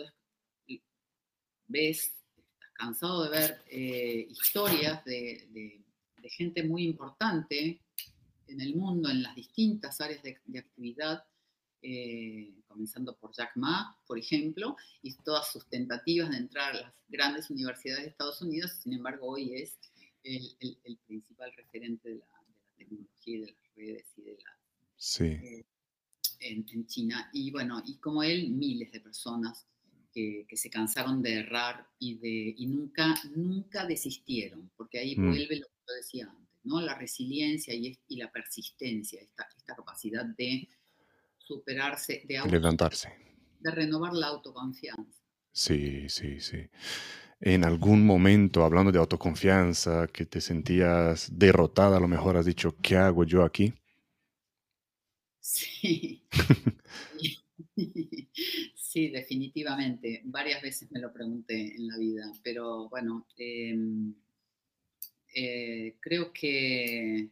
[1.69, 2.13] ves,
[2.49, 5.81] estás cansado de ver eh, historias de
[6.29, 7.81] gente muy importante
[8.47, 11.25] en el mundo, en las distintas áreas de, actividad,
[11.83, 16.95] eh, comenzando por Jack Ma, por ejemplo, y todas sus tentativas de entrar a las
[17.09, 19.79] grandes universidades de Estados Unidos, sin embargo, hoy es
[20.23, 22.27] el, principal referente de la,
[22.77, 24.59] tecnología y de las redes y de la...
[24.97, 25.25] Sí.
[25.25, 25.65] Eh,
[26.41, 27.29] en, en, China.
[27.33, 29.67] Y bueno, y como él, miles de personas
[30.13, 35.27] que, se cansaron de errar y, de, y nunca, nunca desistieron, porque ahí mm.
[35.27, 36.81] vuelve lo que yo decía antes, ¿no?
[36.81, 40.69] la resiliencia y, y la persistencia, esta, esta, capacidad de
[41.39, 43.13] superarse, de levantarse,
[43.61, 45.23] de renovar la autoconfianza.
[45.53, 46.69] Sí, sí, sí.
[47.41, 52.77] En algún momento, hablando de autoconfianza, que te sentías derrotada, a lo mejor has dicho,
[52.83, 53.73] ¿qué hago yo aquí?
[55.41, 56.27] Sí.
[58.91, 60.21] Sí, definitivamente.
[60.25, 64.13] Varias veces me lo pregunté en la vida, pero bueno, em,
[65.35, 67.29] eh, creo que,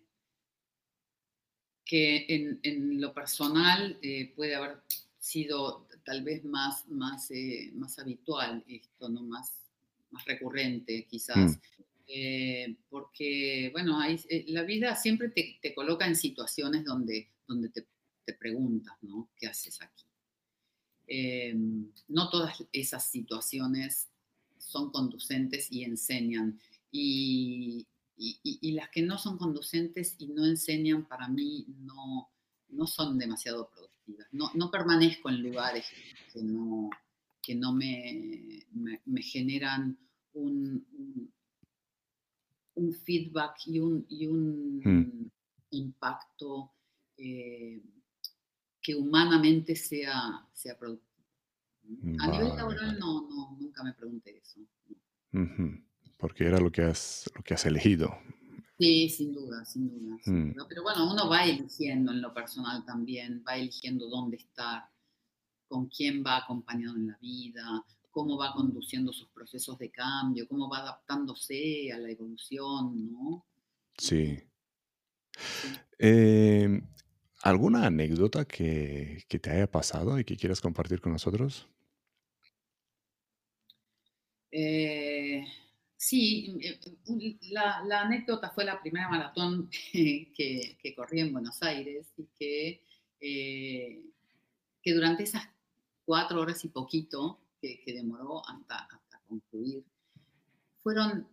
[1.85, 4.83] que en, lo personal eh, puede haber
[5.19, 9.23] sido tal vez más, más, eh, más habitual esto, ¿no?
[9.23, 9.53] más,
[10.11, 11.59] más recurrente quizás.
[12.11, 12.75] Mm.
[12.89, 14.01] porque, bueno,
[14.47, 17.87] la vida siempre te, coloca en situaciones donde, donde te,
[18.25, 19.29] te preguntas, ¿no?
[19.37, 20.05] ¿Qué haces aquí?
[22.09, 24.09] No todas esas situaciones
[24.59, 26.61] son conducentes y enseñan.
[26.91, 27.87] Y,
[28.73, 32.31] las que no son conducentes y no enseñan, para mí, no,
[32.69, 34.27] no son demasiado productivas.
[34.33, 35.87] No, permanezco en lugares
[36.33, 36.91] que no,
[37.43, 38.67] que no me,
[39.05, 39.99] me, generan
[40.33, 41.33] un,
[42.75, 45.31] un, feedback y un, y un hmm.
[45.71, 46.73] impacto.
[47.17, 47.83] Eh,
[48.89, 51.13] que humanamente sea, sea productivo.
[52.21, 54.61] A nivel laboral no, no, nunca me pregunté eso.
[56.19, 58.19] Porque era lo que has, lo que has elegido.
[58.79, 59.87] Sí, sin duda, sin
[60.25, 60.53] mm.
[60.53, 64.85] duda, Pero bueno, uno va eligiendo en lo personal también, va eligiendo dónde estar,
[65.67, 70.69] con quién va acompañado en la vida, cómo va conduciendo sus procesos de cambio, cómo
[70.69, 73.47] va adaptándose a la evolución, ¿no?
[73.97, 74.39] Sí.
[75.99, 76.81] Eh,
[77.43, 81.69] ¿Alguna anécdota que, te haya pasado y que quieras compartir con nosotros?
[84.51, 85.18] Eh,
[85.99, 92.83] sí, eh, la, anécdota fue la primera maratón que, corrí en Buenos Aires y que,
[93.21, 94.03] eh,
[94.81, 95.47] que durante esas
[96.07, 99.85] cuatro horas y poquito que, demoró hasta, hasta, concluir,
[100.83, 101.29] fueron,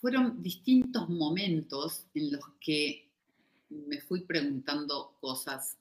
[0.00, 3.10] fueron distintos momentos en los que
[3.70, 5.78] me fui preguntando cosas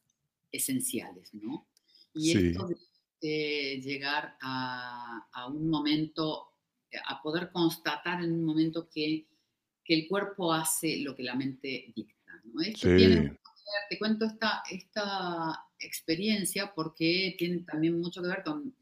[0.52, 1.67] esenciales, ¿no?
[2.13, 2.69] Y esto
[3.21, 6.51] de llegar a, un momento,
[7.08, 9.27] a poder constatar en un momento que,
[9.88, 12.62] el cuerpo hace lo que la mente dicta, ¿no?
[12.62, 12.88] Esto
[13.89, 18.73] te cuento esta, esta experiencia porque tiene también mucho que ver con,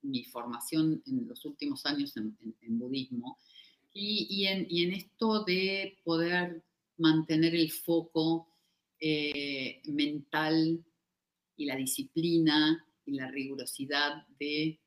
[0.00, 3.38] mi formación en los últimos años en, budismo
[3.92, 6.62] y, en, y en esto de poder
[6.96, 8.48] mantener el foco
[8.98, 10.82] eh, mental
[11.56, 14.80] y la disciplina y la rigurosidad de,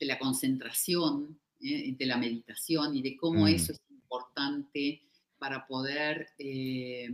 [0.00, 3.48] la concentración, eh, de la meditación y de cómo mm.
[3.48, 5.02] eso es importante
[5.38, 7.08] para poder eh,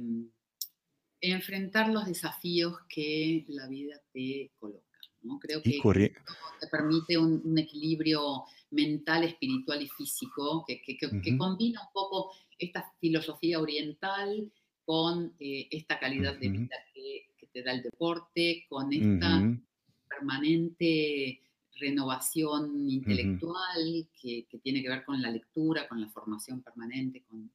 [1.21, 4.87] enfrentar los desafíos que la vida te coloca.
[5.41, 5.81] Creo que
[6.61, 14.51] te permite un, equilibrio mental, espiritual y físico que, combina un poco esta filosofía oriental
[14.85, 19.43] con eh, esta calidad de vida que, te da el deporte, con esta
[20.09, 21.41] permanente
[21.79, 27.51] renovación intelectual que, tiene que ver con la lectura, con la formación permanente, con,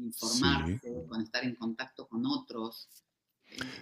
[0.00, 2.88] informarse, con estar en contacto con otros.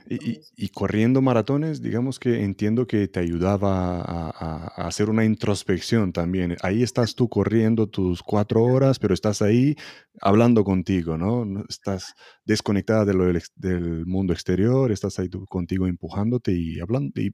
[0.09, 6.57] Y, corriendo maratones, digamos que entiendo que te ayudaba a, hacer una introspección también.
[6.63, 9.75] Ahí estás tú corriendo tus cuatro horas, pero estás ahí
[10.21, 11.65] hablando contigo, ¿no?
[11.69, 17.33] Estás desconectada de del, mundo exterior, estás ahí tú contigo empujándote y hablando y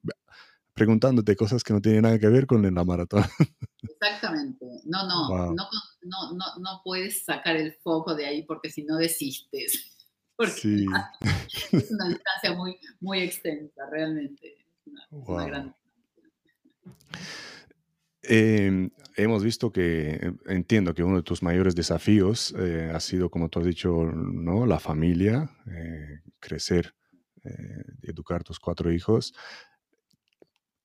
[0.81, 3.23] preguntándote cosas que no tienen nada que ver con la maratón.
[3.83, 4.64] Exactamente.
[4.87, 8.97] No, no, no, no, no, no puedes sacar el foco de ahí porque si no
[8.97, 9.99] desistes
[10.37, 10.87] porque
[11.73, 14.57] es una distancia muy, muy extensa, realmente.
[18.23, 23.51] Em, hemos visto que, entiendo que uno de tus mayores desafíos eh, ha sido, como
[23.51, 24.64] tú has dicho, ¿no?
[24.64, 26.95] la familia, eh, crecer,
[27.45, 29.35] eh, educar tus cuatro hijos.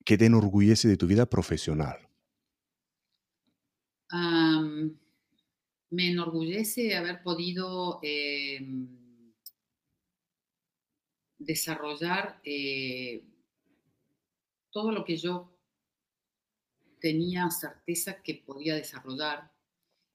[0.06, 1.98] ¿Qué te enorgullece de tu vida profesional?
[5.90, 9.34] me enorgullece haber podido em,
[11.38, 13.24] desarrollar eh,
[14.72, 15.52] todo lo que yo
[17.00, 19.52] tenía certeza que podía desarrollar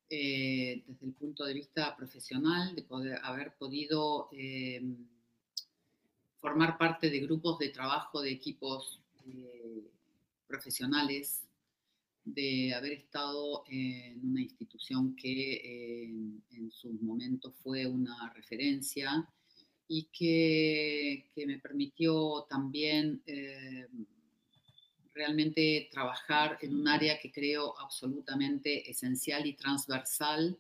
[0.08, 4.82] eh, desde el punto de vista profesional, de poder haber podido eh,
[6.38, 8.99] formar parte de grupos de trabajo, de equipos
[10.46, 11.42] profesionales,
[12.24, 16.04] de haber estado en una institución que
[16.50, 19.26] en su momento fue una referencia
[19.88, 23.88] y que, me permitió también eh,
[25.12, 30.56] realmente trabajar en un área que creo absolutamente esencial y transversal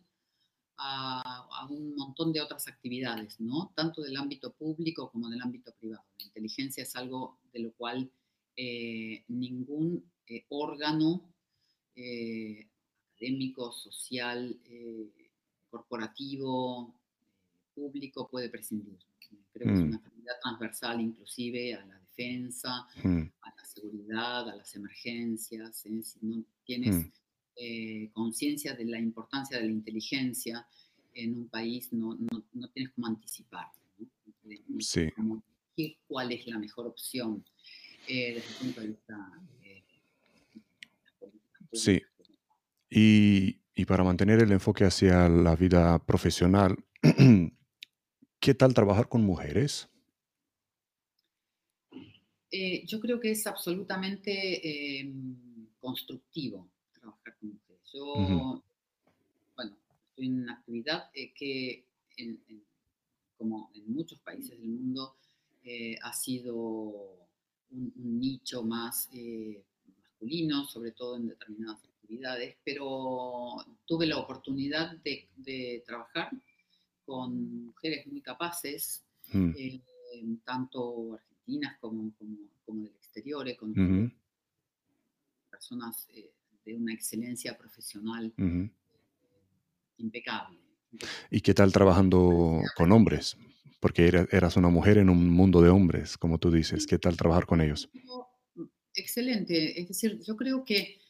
[0.78, 3.72] a, un montón de otras actividades, ¿no?
[3.76, 6.04] tanto del ámbito público como del ámbito privado.
[6.18, 8.10] La inteligencia es algo de lo cual
[8.56, 11.26] eh, ningún eh, órgano
[13.14, 14.58] académico, social,
[15.68, 16.94] corporativo,
[17.74, 18.98] público puede prescindir.
[19.52, 19.88] Creo que es mm.
[19.88, 23.22] una actividad transversal inclusive a la defensa, mm.
[23.42, 25.86] a la seguridad, a las emergencias.
[25.86, 26.02] ¿eh?
[26.02, 27.12] Si no tienes mm.
[27.56, 30.66] eh, conciencia de la importancia de la inteligencia
[31.14, 33.66] en un país, no, no, no tienes cómo anticipar.
[33.98, 35.42] ¿no?
[35.76, 35.96] Sí.
[36.06, 37.44] cuál es la mejor opción
[38.08, 39.84] eh, desde el punto de vista de
[41.72, 42.02] Sí.
[42.90, 46.76] Y, y para mantener el enfoque hacia la vida profesional,
[48.40, 49.90] ¿Qué tal trabajar con mujeres?
[52.50, 57.90] Eh, yo creo que es absolutamente em, constructivo trabajar con mujeres.
[57.92, 58.64] Yo,
[59.56, 59.76] bueno,
[60.08, 61.84] estoy en una actividad eh, que,
[63.36, 65.16] como en muchos países del mundo,
[65.62, 67.28] eh, ha sido
[67.72, 69.08] un, nicho más
[70.02, 73.56] masculino, sobre todo en determinadas actividades, pero
[73.86, 76.30] tuve la oportunidad de trabajar
[77.10, 79.02] con mujeres muy capaces,
[79.32, 79.50] mm.
[79.56, 79.80] eh,
[80.44, 82.12] tanto argentinas como,
[82.64, 84.14] como, del exterior, eh, con
[85.50, 86.30] personas eh,
[86.64, 88.32] de una excelencia profesional
[89.96, 90.58] impecable.
[91.32, 93.36] ¿Y qué tal trabajando con hombres?
[93.80, 96.86] Porque eras una mujer en un mundo de hombres, como tú dices.
[96.86, 97.88] ¿Qué tal trabajar con ellos?
[98.94, 99.80] Excelente.
[99.80, 101.00] Es decir, yo creo que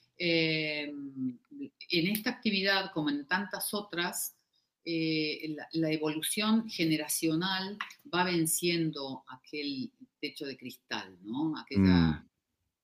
[1.90, 4.37] en esta actividad, como en tantas otras,
[4.85, 7.76] eh, la, evolución generacional
[8.12, 11.56] va venciendo aquel techo de cristal, ¿no?
[11.59, 12.28] Aquella, mm.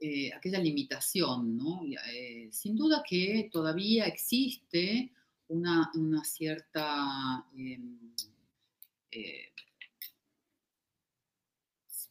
[0.00, 1.82] eh, aquella limitación, ¿no?
[2.12, 5.10] Eh, sin duda que todavía existe
[5.48, 5.90] una,
[6.24, 7.44] cierta...
[7.56, 7.98] Em,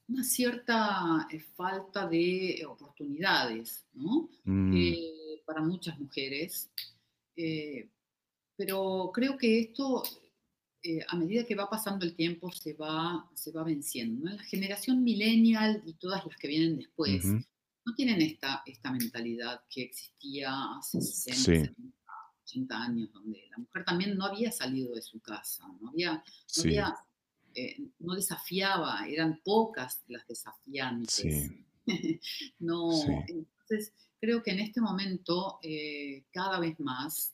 [0.07, 4.29] una cierta falta de oportunidades, ¿no?
[4.43, 4.95] Mm.
[5.45, 6.69] para muchas mujeres
[8.55, 10.03] pero creo que esto,
[10.81, 14.29] eh, a medida que va pasando el tiempo, se va, se va venciendo.
[14.29, 19.83] La generación millennial y todas las que vienen después no tienen esta, esta mentalidad que
[19.83, 21.73] existía hace 60,
[22.43, 26.95] 80 años, donde la mujer también no había salido de su casa, no, había, no,
[27.57, 31.51] eh, no desafiaba, eran pocas las desafiantes.
[32.59, 32.91] no,
[33.27, 37.33] entonces creo que en este momento eh, cada vez más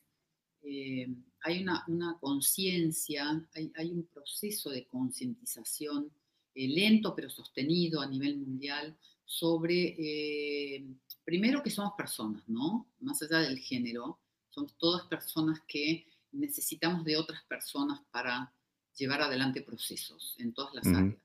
[0.62, 1.08] eh,
[1.42, 6.12] hay una, conciencia, hay, un proceso de concientización
[6.54, 10.86] lento pero sostenido a nivel mundial sobre,
[11.24, 12.92] primero que somos personas, ¿no?
[13.00, 14.20] Más allá del género,
[14.52, 18.54] somos todas personas que necesitamos de otras personas para
[18.96, 21.16] llevar adelante procesos en todas las áreas,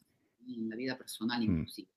[0.47, 1.43] en la vida personal mm.
[1.45, 1.89] inclusive.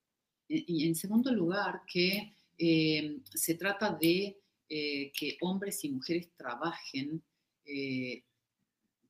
[0.47, 4.35] Y en segundo lugar, que se trata de
[4.67, 7.21] que hombres y mujeres trabajen
[7.71, 8.23] eh,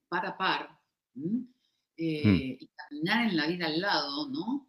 [0.10, 0.70] par a par
[1.96, 2.58] eh, hmm.
[2.60, 4.68] y caminar en la vida al lado, ¿no?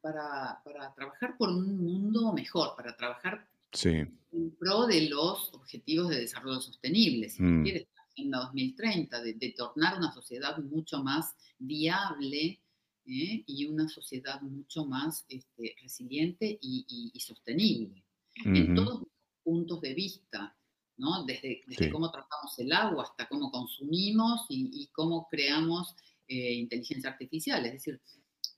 [0.00, 4.06] para, para, trabajar por un mundo mejor, para trabajar sí.
[4.32, 7.62] en pro de los objetivos de desarrollo sostenible, si mm.
[7.64, 7.86] quieres,
[8.26, 12.60] la Agenda 2030, de, de, tornar una sociedad mucho más viable
[13.06, 13.44] ¿eh?
[13.46, 18.04] y una sociedad mucho más este, resiliente y, sostenible,
[18.44, 19.08] en todos los
[19.42, 20.54] puntos de vista.
[20.96, 21.24] ¿no?
[21.24, 25.94] Desde, desde cómo tratamos el agua hasta cómo consumimos y, cómo creamos
[26.26, 27.64] eh, inteligencia artificial.
[27.66, 28.00] Es decir,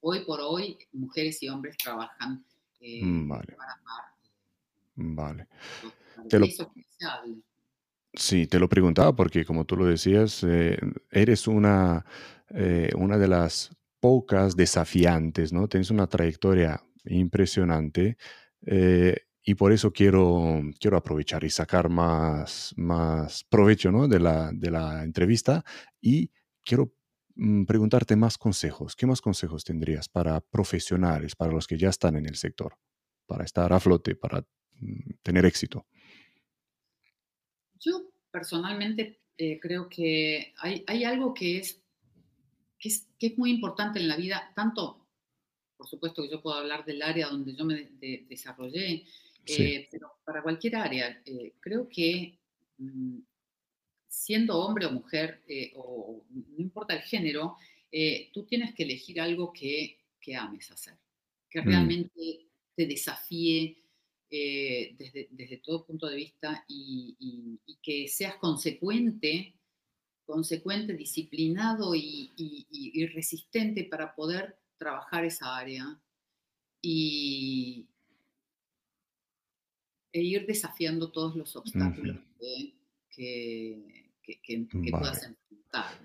[0.00, 2.44] hoy por hoy mujeres y hombres trabajan
[2.80, 3.56] eh, mm, vale.
[4.96, 5.48] Vale.
[6.28, 6.46] Te lo,
[8.14, 10.44] sí, te lo preguntaba porque como tú lo decías,
[11.10, 12.04] eres una,
[12.96, 15.68] una de las pocas desafiantes, ¿no?
[15.68, 18.16] Tienes una trayectoria impresionante
[18.66, 24.08] eh, y por eso quiero, quiero aprovechar y sacar más, más provecho ¿no?
[24.08, 25.64] de, la, de la entrevista
[26.00, 26.30] y
[26.64, 26.94] quiero
[27.36, 28.96] mm, preguntarte más consejos.
[28.96, 32.74] ¿Qué más consejos tendrías para profesionales, para los que ya están en el sector,
[33.26, 34.40] para estar a flote, para
[34.80, 35.86] mm, tener éxito?
[38.30, 41.82] Personalmente eh, creo que hay, hay algo que es
[42.78, 42.88] que
[43.26, 45.06] es, muy importante en la vida, tanto,
[45.76, 47.90] por supuesto que yo puedo hablar del área donde yo me
[48.28, 49.04] desarrollé,
[49.46, 52.38] eh, pero para cualquier área, eh, creo que
[52.78, 53.18] mm,
[54.08, 55.42] siendo hombre o mujer,
[55.74, 57.56] o no importa el género,
[58.32, 60.94] tú tienes que elegir algo que, que ames hacer,
[61.50, 61.64] que mm.
[61.64, 63.79] realmente te desafíe
[64.30, 69.54] desde, desde, todo punto de vista y, y que seas consecuente
[70.30, 72.30] consecuente, disciplinado y,
[73.14, 76.00] resistente para poder trabajar esa área
[76.80, 77.86] y,
[80.12, 82.18] e ir desafiando todos los obstáculos
[83.10, 83.82] que,
[84.90, 86.00] puedas enfrentar.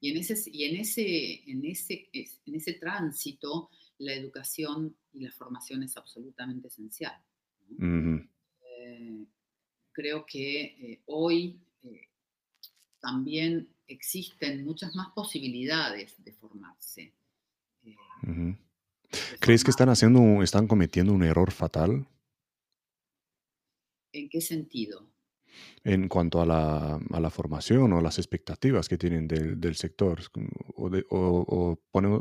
[0.00, 5.32] Y, en ese, y en, ese, en, ese, en ese tránsito, la educación y la
[5.32, 7.14] formación es absolutamente esencial.
[7.80, 9.26] Eh,
[9.92, 12.08] creo que eh, hoy eh,
[13.00, 17.12] también existen muchas más posibilidades de formarse.
[19.40, 22.06] ¿Crees que están haciendo, están cometiendo un error fatal?
[24.12, 25.10] ¿En qué sentido?
[25.84, 30.22] En cuanto a la, a la formación o las expectativas que tienen del, del sector.
[30.76, 31.78] O,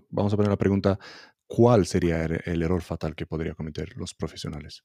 [0.09, 0.99] vamos a poner la pregunta,
[1.45, 4.83] ¿cuál sería el error fatal que podría cometer los profesionales?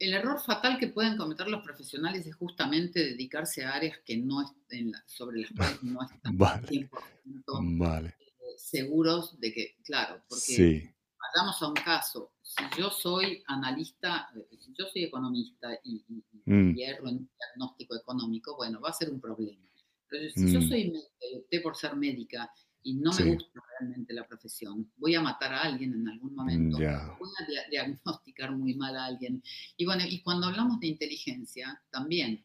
[0.00, 4.42] El error fatal que pueden cometer los profesionales es justamente dedicarse a áreas que no
[4.42, 6.68] estén, sobre las cuales no están vale.
[6.68, 8.14] 100% eh,
[8.56, 10.94] seguros de que, claro, porque
[11.34, 16.24] vayamos a un caso, si yo soy analista, eh, si yo soy economista y, y,
[16.50, 16.74] mm.
[16.74, 19.68] hierro en un diagnóstico económico, bueno, va a ser un problema.
[20.08, 20.68] Pero si yo mm.
[20.68, 22.50] soy médica y opté por ser médica
[22.82, 26.78] y no me gusta realmente la profesión, voy a matar a alguien en algún momento,
[26.78, 29.42] voy a diagnosticar muy mal a alguien.
[29.76, 32.44] Y bueno, y cuando hablamos de inteligencia, también,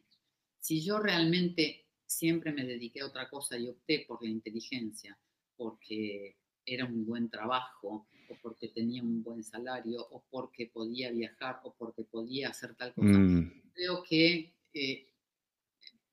[0.60, 5.18] si yo realmente siempre me dediqué a otra cosa y opté por la inteligencia,
[5.56, 11.60] porque era un buen trabajo, o porque tenía un buen salario, o porque podía viajar,
[11.64, 13.70] o porque podía hacer tal cosa, mm.
[13.72, 15.08] creo que eh,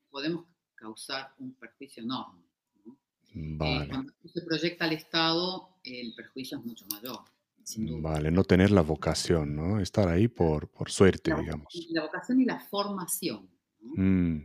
[0.09, 0.45] podemos
[0.76, 2.42] causar un perjuicio enorme.
[3.36, 7.19] Eh, cuando se proyecta al Estado, el perjuicio es mucho mayor.
[7.77, 9.79] Vale, no tener la vocación, ¿no?
[9.79, 11.67] Estar ahí por, por suerte, digamos.
[11.89, 13.49] La vocación y la formación.
[13.79, 14.38] Mm.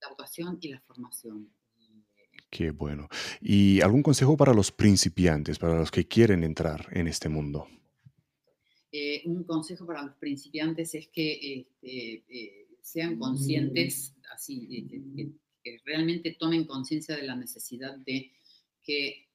[0.00, 1.50] La vocación y la formación.
[2.50, 3.08] Qué bueno.
[3.40, 7.66] ¿Y algún consejo para los principiantes, para los que quieren entrar en este mundo?
[8.92, 15.32] Eh, un consejo para los principiantes es que este, eh, sean conscientes, así, que
[15.84, 18.32] realmente tomen conciencia de la necesidad de,
[18.82, 19.28] que,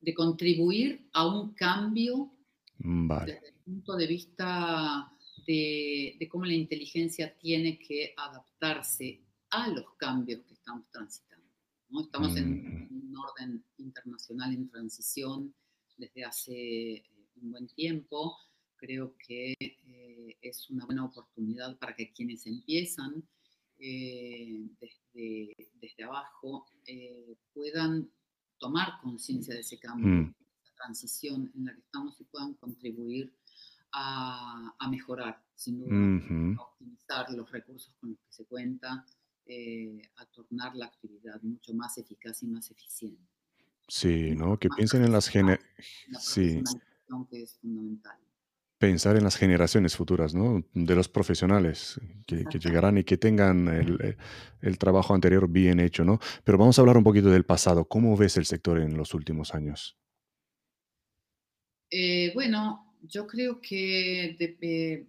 [0.00, 2.32] de contribuir a un cambio
[2.78, 5.12] desde el punto de vista
[5.46, 9.20] de, cómo la inteligencia tiene que adaptarse
[9.50, 11.46] a los cambios que estamos transitando.
[11.88, 12.02] ¿no?
[12.02, 15.54] Estamos en un orden internacional en transición
[15.96, 17.04] desde hace eh,
[17.42, 18.36] un buen tiempo.
[18.76, 23.24] Creo que eh, es una buena oportunidad para que quienes empiezan
[23.80, 28.10] eh, desde, desde, abajo eh, puedan
[28.58, 30.24] tomar conciencia de ese cambio, mm.
[30.26, 33.32] de esa transición en la que estamos y puedan contribuir
[33.92, 35.94] a, a mejorar, sin duda,
[36.58, 39.04] a optimizar los recursos con los que se cuenta,
[39.46, 43.22] eh, a tornar la actividad mucho más eficaz y más eficiente.
[43.88, 44.58] Sí, ¿no?
[44.58, 45.66] Que piensen en las generaciones.
[46.20, 46.62] Sí.
[47.28, 48.18] Que es fundamental
[48.80, 50.64] pensar en las generaciones futuras, ¿no?
[50.72, 54.16] De los profesionales que, llegarán y que tengan el,
[54.62, 56.18] el, trabajo anterior bien hecho, ¿no?
[56.44, 57.84] Pero vamos a hablar un poquito del pasado.
[57.84, 59.98] ¿Cómo ves el sector en los últimos años?
[61.90, 65.06] Eh, bueno, yo creo que eh,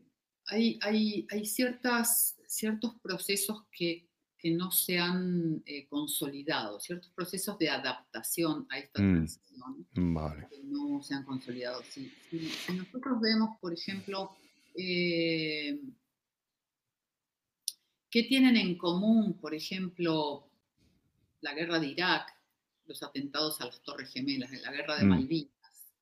[0.48, 4.11] hay, hay, hay ciertas, ciertos procesos que,
[4.42, 10.64] que no se han eh, consolidado, ciertos procesos de adaptación a esta mm, transición que
[10.64, 11.84] no se han consolidado.
[11.84, 12.12] Si,
[12.76, 14.36] nosotros vemos, por ejemplo,
[14.76, 15.78] ¿qué
[18.10, 20.50] tienen en común, por ejemplo,
[21.42, 22.36] la guerra de Irak,
[22.88, 25.10] los atentados a las Torres Gemelas, la guerra de mm.
[25.10, 25.94] Malvinas,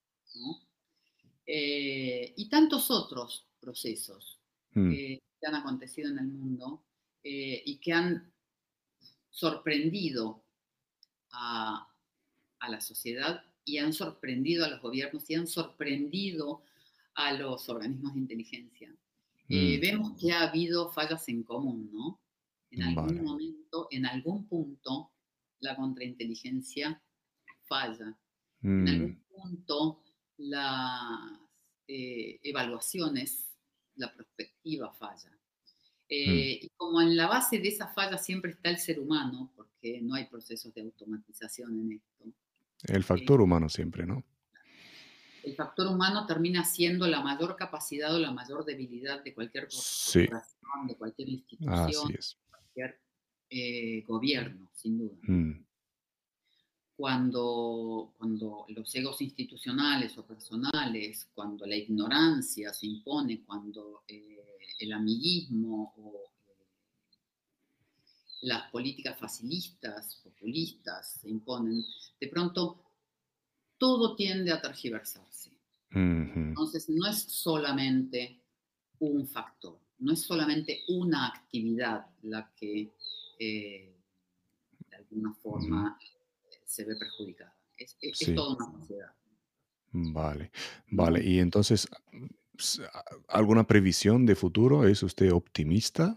[1.46, 4.38] y tantos otros procesos?
[4.72, 4.92] Mm.
[4.92, 6.84] que han acontecido en el mundo
[7.32, 8.34] eh, y que han
[9.30, 10.44] sorprendido
[11.32, 11.88] a,
[12.68, 16.64] la sociedad y han sorprendido a los gobiernos y han sorprendido
[17.14, 18.96] a los organismos de inteligencia.
[19.48, 19.82] Eh, mm.
[19.82, 22.20] vemos que ha habido fallas en común, ¿no?
[22.72, 25.12] En algún momento, en algún punto,
[25.60, 27.00] la contrainteligencia
[27.66, 28.18] falla.
[28.64, 29.24] En algún mm.
[29.30, 30.04] punto,
[30.38, 31.40] las
[31.88, 33.52] eh, evaluaciones
[33.98, 35.39] la perspectiva falla.
[36.10, 36.66] Eh, mm.
[36.66, 40.16] Y como en la base de esa falla siempre está el ser humano, porque no
[40.16, 42.26] hay procesos de automatización en esto.
[42.84, 44.24] El factor eh, humano siempre, ¿no?
[45.44, 50.88] El factor humano termina siendo la mayor capacidad o la mayor debilidad de cualquier corporación,
[50.88, 53.00] de cualquier institución, de cualquier
[53.50, 55.18] eh, gobierno, sin duda.
[55.24, 55.69] Mm
[57.00, 64.44] cuando, cuando los egos institucionales o personales, cuando la ignorancia se impone, cuando eh,
[64.80, 66.58] el amiguismo o eh,
[68.42, 71.86] las políticas facilistas, populistas se imponen,
[72.20, 72.84] de pronto
[73.78, 75.52] todo tiende a tergiversarse.
[75.92, 78.42] Entonces no es solamente
[79.00, 82.92] un factor, no es solamente una actividad la que
[83.40, 83.96] eh,
[84.90, 85.98] de alguna forma
[86.70, 87.56] se ve perjudicada.
[87.78, 87.98] Es,
[88.36, 89.12] toda una sociedad.
[89.92, 90.52] Vale,
[90.92, 91.24] vale.
[91.26, 91.88] Y entonces,
[93.28, 94.88] ¿alguna previsión de futuro?
[94.88, 96.16] ¿Es usted optimista?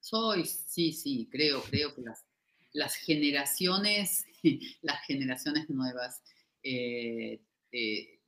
[0.00, 2.24] Soy, sí, sí, creo, creo que las,
[2.72, 4.26] las generaciones,
[4.82, 6.22] las generaciones nuevas
[6.62, 7.40] eh,
[7.70, 8.20] eh,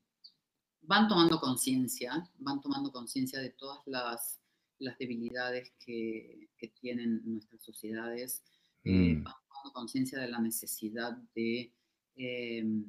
[0.82, 4.40] van tomando conciencia, van tomando conciencia de todas las,
[4.78, 8.44] las debilidades que, que, tienen nuestras sociedades,
[8.84, 9.24] eh, mm
[9.72, 11.72] conciencia de la necesidad de,
[12.16, 12.84] em,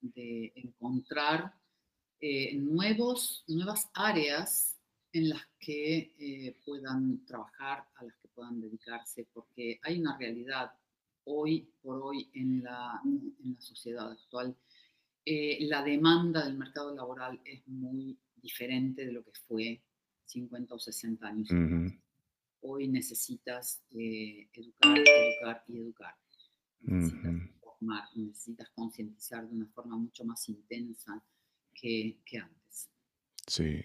[0.00, 1.54] de encontrar
[2.20, 4.76] eh, nuevos, nuevas áreas
[5.12, 10.72] en las que eh, puedan trabajar, a las que puedan dedicarse, porque hay una realidad
[11.24, 14.56] hoy por hoy en la, en la sociedad actual.
[15.24, 19.82] Eh, la demanda del mercado laboral es muy diferente de lo que fue
[20.26, 21.48] 50 o 60 años
[22.66, 26.14] hoy necesitas eh, educar, educar y educar.
[26.80, 31.22] Necesitas formar, necesitas concientizar de una forma mucho más intensa
[31.74, 32.88] que, que antes.
[33.46, 33.84] Sí.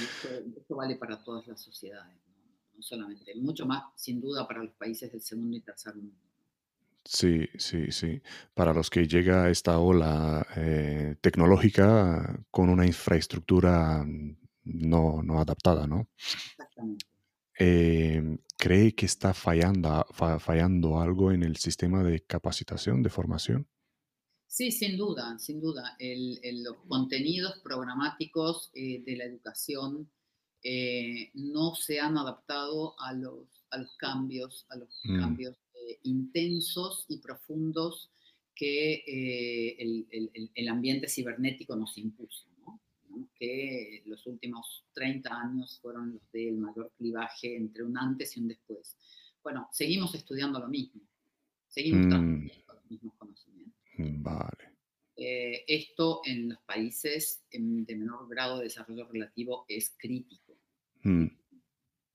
[0.00, 2.82] Y esto, vale para todas las sociedades, ¿no?
[2.82, 6.16] solamente, mucho más sin duda para los países del segundo y tercer mundo.
[7.04, 8.20] Sí, sí, sí.
[8.52, 14.04] Para los que llega esta ola eh, tecnológica con una infraestructura
[14.64, 16.08] no, no adaptada, ¿no?
[17.58, 23.66] Em, ¿cree que está fallando, fallando algo en el sistema de capacitación, de formación?
[24.46, 25.96] Sí, sin duda, sin duda.
[25.98, 30.10] los contenidos programáticos eh, de la educación
[30.62, 35.20] eh, no se han adaptado a los, a los cambios, a los mm.
[35.20, 38.10] cambios eh, intensos y profundos
[38.54, 39.04] que
[39.78, 40.06] el,
[40.54, 42.46] el, ambiente cibernético nos impuso
[43.38, 48.48] que los últimos 30 años fueron los del mayor clivaje entre un antes y un
[48.48, 48.96] después.
[49.42, 51.02] Bueno, seguimos estudiando lo mismo,
[51.68, 52.10] seguimos mm.
[52.10, 53.82] transmitiendo los mismos conocimientos.
[53.96, 54.76] Mm, vale.
[55.16, 60.58] Eh, esto en los países de menor grado de desarrollo relativo es crítico.
[61.02, 61.28] Mm.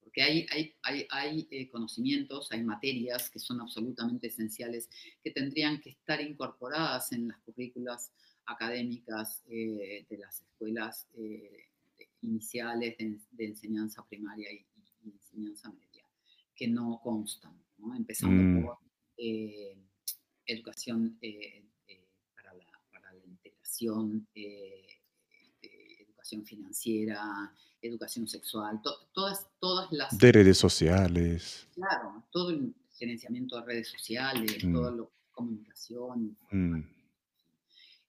[0.01, 4.89] Porque hay, hay, hay, hay eh, conocimientos, hay materias que son absolutamente esenciales
[5.23, 8.11] que tendrían que estar incorporadas en las currículas
[8.51, 11.69] académicas eh, de las escuelas eh,
[12.21, 14.65] iniciales de, enseñanza primaria y,
[15.03, 16.05] enseñanza media,
[16.55, 17.53] que no constan,
[17.95, 18.65] empezando mm.
[18.65, 18.77] por
[19.17, 19.77] eh,
[20.45, 21.17] educación
[22.35, 24.27] para la, para, la, integración,
[25.61, 28.79] educación financiera, educación sexual,
[29.13, 30.15] todas, todas las...
[30.17, 31.67] De redes sociales.
[31.73, 34.73] Claro, todo el gerenciamiento de redes sociales, mm.
[34.73, 36.37] todo lo comunicación.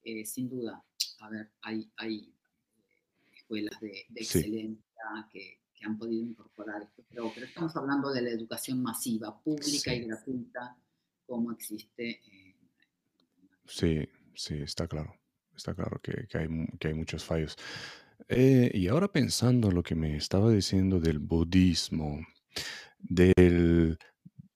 [0.04, 0.84] Eh, sin duda,
[1.20, 2.34] a ver, hay, hay
[2.76, 8.80] eh, escuelas de, excelencia que, han podido incorporar esto, pero, estamos hablando de la educación
[8.80, 10.76] masiva, pública y gratuita,
[11.26, 12.20] como existe.
[13.66, 15.12] sí, sí, está claro.
[15.56, 16.46] está claro que, hay,
[16.78, 17.56] que hay muchos fallos.
[18.28, 22.20] Eh, y ahora pensando en lo que me estaba diciendo del budismo,
[23.00, 23.98] del,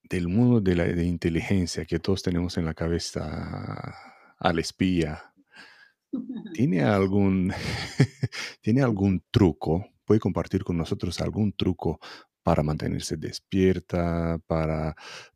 [0.04, 3.96] del mundo de la inteligencia que todos tenemos en la cabeza
[4.38, 5.32] al espía,
[6.54, 7.52] ¿tiene algún,
[8.60, 9.86] ¿tiene algún truco?
[10.04, 11.98] ¿Puede compartir con nosotros algún truco
[12.42, 14.94] para mantenerse despierta, para,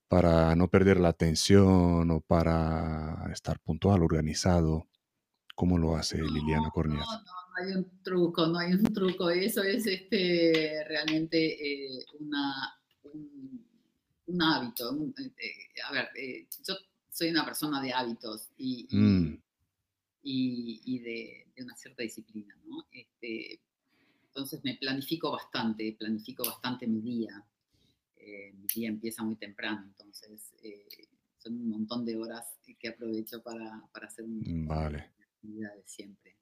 [0.09, 4.87] para no perder la atención o para estar puntual, organizado?
[5.55, 7.05] ¿Cómo lo hace Liliana Corniat?
[7.05, 9.29] No, no, hay un truco, no hay un truco.
[9.29, 12.79] Eso es este, realmente eh, una,
[14.27, 14.97] un, hábito.
[15.19, 16.75] Eh, a ver, eh, yo
[17.11, 18.89] soy una persona de hábitos y,
[20.23, 21.05] y, mm.
[21.05, 22.87] de, una cierta disciplina, ¿no?
[22.91, 23.61] Este,
[24.25, 27.45] entonces me planifico bastante, planifico bastante mi día.
[28.17, 30.53] mi día empieza muy temprano, entonces
[31.39, 35.11] son un montón de horas que aprovecho para, para hacer un, vale
[35.43, 36.37] de siempre.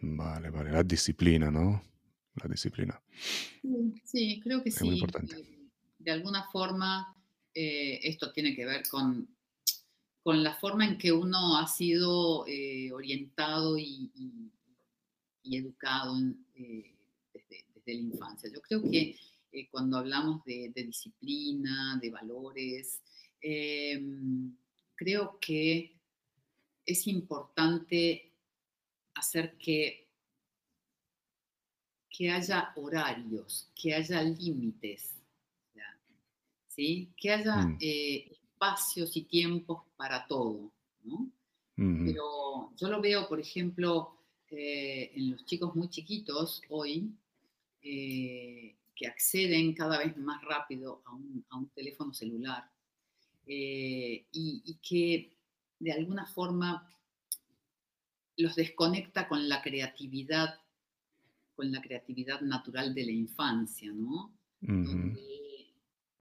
[0.00, 0.70] Vale, vale.
[0.70, 1.82] La disciplina, ¿no?
[2.34, 3.00] La disciplina.
[4.04, 5.00] Sí, creo que sí.
[5.00, 7.16] Eh, de alguna forma,
[7.54, 9.35] eh, esto tiene que ver con,
[10.26, 14.10] con la forma en que uno ha sido eh, orientado y,
[15.44, 16.16] educado
[16.52, 18.50] desde, la infancia.
[18.52, 19.16] Yo creo que
[19.70, 23.00] cuando hablamos de, de, disciplina, de valores,
[24.96, 25.96] creo que
[26.84, 28.32] es importante
[29.14, 30.08] hacer que,
[32.10, 35.14] que haya horarios, que haya límites,
[36.66, 37.12] ¿sí?
[37.16, 37.78] que haya mm.
[37.80, 40.72] eh, espacios y tiempos para todo.
[41.76, 44.16] Pero yo lo veo, por ejemplo,
[44.48, 47.12] eh, en los chicos muy chiquitos hoy,
[47.82, 52.64] eh, que acceden cada vez más rápido a un, teléfono celular
[53.46, 55.36] y que
[55.78, 56.90] de alguna forma
[58.38, 60.58] los desconecta con la creatividad,
[61.54, 64.32] con la creatividad natural de la infancia, ¿no?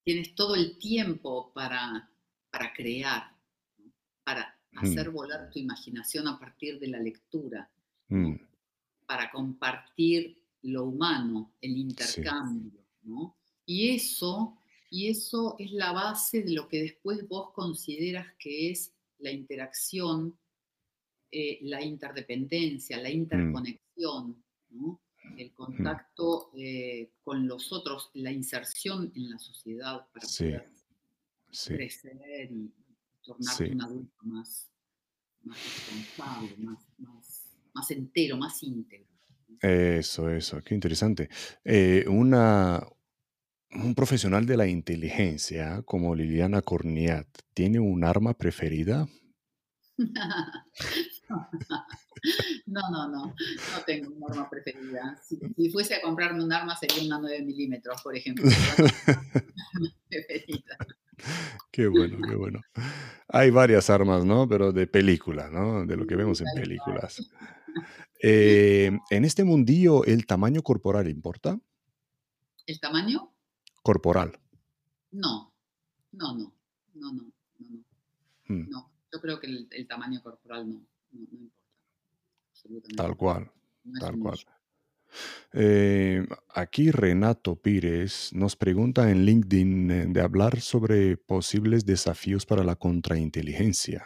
[0.04, 2.10] tienes todo el tiempo para,
[2.56, 3.36] para crear,
[4.24, 7.70] para hacer volar tu imaginación a partir de la lectura,
[8.08, 8.36] mm.
[9.06, 13.36] para compartir lo humano, el intercambio, ¿no?
[13.66, 14.58] Y eso,
[14.90, 20.40] y eso es la base de lo que después vos consideras que es la interacción,
[21.32, 23.18] eh, la interdependencia, la mm.
[23.24, 24.42] interconexión,
[25.38, 30.75] el contacto eh, con los otros, la inserción en la sociedad para poder
[31.68, 32.72] crecer y
[33.24, 34.70] tornarte un adulto más,
[35.44, 36.56] responsable,
[37.74, 39.08] más, entero, más íntegro.
[39.62, 41.30] Eso, eso, qué interesante.
[41.64, 42.86] Eh, una,
[43.72, 49.08] un profesional de la inteligencia como Liliana Corniat tiene un arma preferida?
[52.66, 55.22] No, no, no, no tengo un arma preferida.
[55.24, 58.46] Si, fuese a comprarme un arma sería una 9 milímetros, por ejemplo.
[60.10, 60.78] preferida.
[61.72, 62.62] Qué bueno, qué bueno.
[63.28, 64.48] Hay varias armas, ¿no?
[64.48, 65.86] Pero de película, ¿no?
[65.86, 67.22] De lo que vemos en películas.
[68.24, 71.60] Eh, en este mundillo, ¿el tamaño corporal importa?
[72.66, 73.36] ¿El tamaño?
[73.86, 74.40] corporal.
[75.12, 75.54] No,
[76.12, 76.56] no, no,
[76.96, 77.84] no, no, no,
[78.48, 78.68] hmm.
[78.68, 78.92] no.
[79.14, 81.56] yo creo que el, tamaño corporal no, no, importa.
[82.50, 82.96] Absolutamente.
[82.96, 83.52] Tal cual,
[84.00, 84.40] tal cual.
[85.54, 92.64] Eh, aquí Renato Pires nos pregunta en LinkedIn eh, de hablar sobre posibles desafíos para
[92.64, 94.06] la contrainteligencia.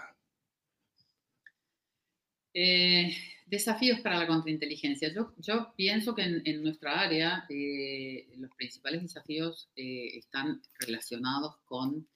[2.53, 3.11] Eh,
[3.45, 5.11] Desafíos para la contrainteligencia.
[5.11, 12.07] Yo, yo pienso que en, nuestra área eh, los principales desafíos están relacionados con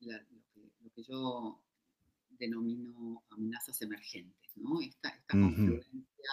[0.00, 1.62] lo, que, yo
[2.28, 4.82] denomino amenazas emergentes, ¿no?
[4.82, 6.30] Esta, esta confluencia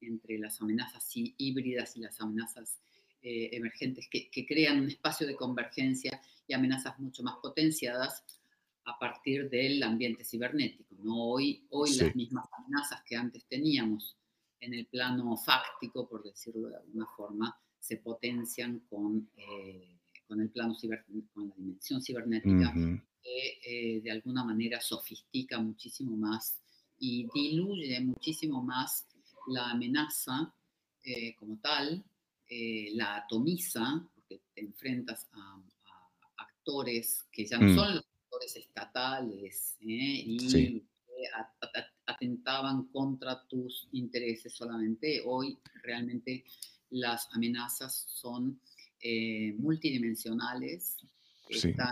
[0.00, 2.78] entre las amenazas híbridas y las amenazas
[3.22, 8.22] emergentes que, que crean un espacio de convergencia y amenazas mucho más potenciadas
[8.86, 10.94] a partir del ambiente cibernético.
[11.00, 11.30] ¿no?
[11.30, 14.16] Hoy, hoy las mismas amenazas que antes teníamos
[14.60, 20.50] en el plano fáctico, por decirlo de alguna forma, se potencian con, eh, con el
[20.50, 22.72] plano cibernético, con la dimensión cibernética,
[23.22, 26.58] que eh, de alguna manera sofistica muchísimo más
[26.98, 29.05] y diluye muchísimo más
[29.48, 30.54] la amenaza
[31.04, 32.04] eh, como tal,
[32.94, 35.62] la atomiza, porque te enfrentas a,
[36.38, 37.76] actores que ya no mm.
[37.76, 40.24] son los estatales ¿eh?
[40.26, 40.82] y
[42.06, 45.22] atentaban contra tus intereses solamente.
[45.24, 46.44] Hoy realmente
[46.90, 48.60] las amenazas son
[49.00, 50.96] eh, multidimensionales.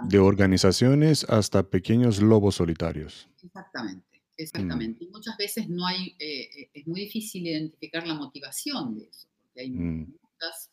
[0.09, 3.29] de organizaciones hasta pequeños lobos solitarios.
[3.43, 5.05] Exactamente, exactamente.
[5.05, 9.61] Y muchas veces no hay, eh, es muy difícil identificar la motivación de eso, porque
[9.61, 10.16] hay mm.
[10.22, 10.70] muchas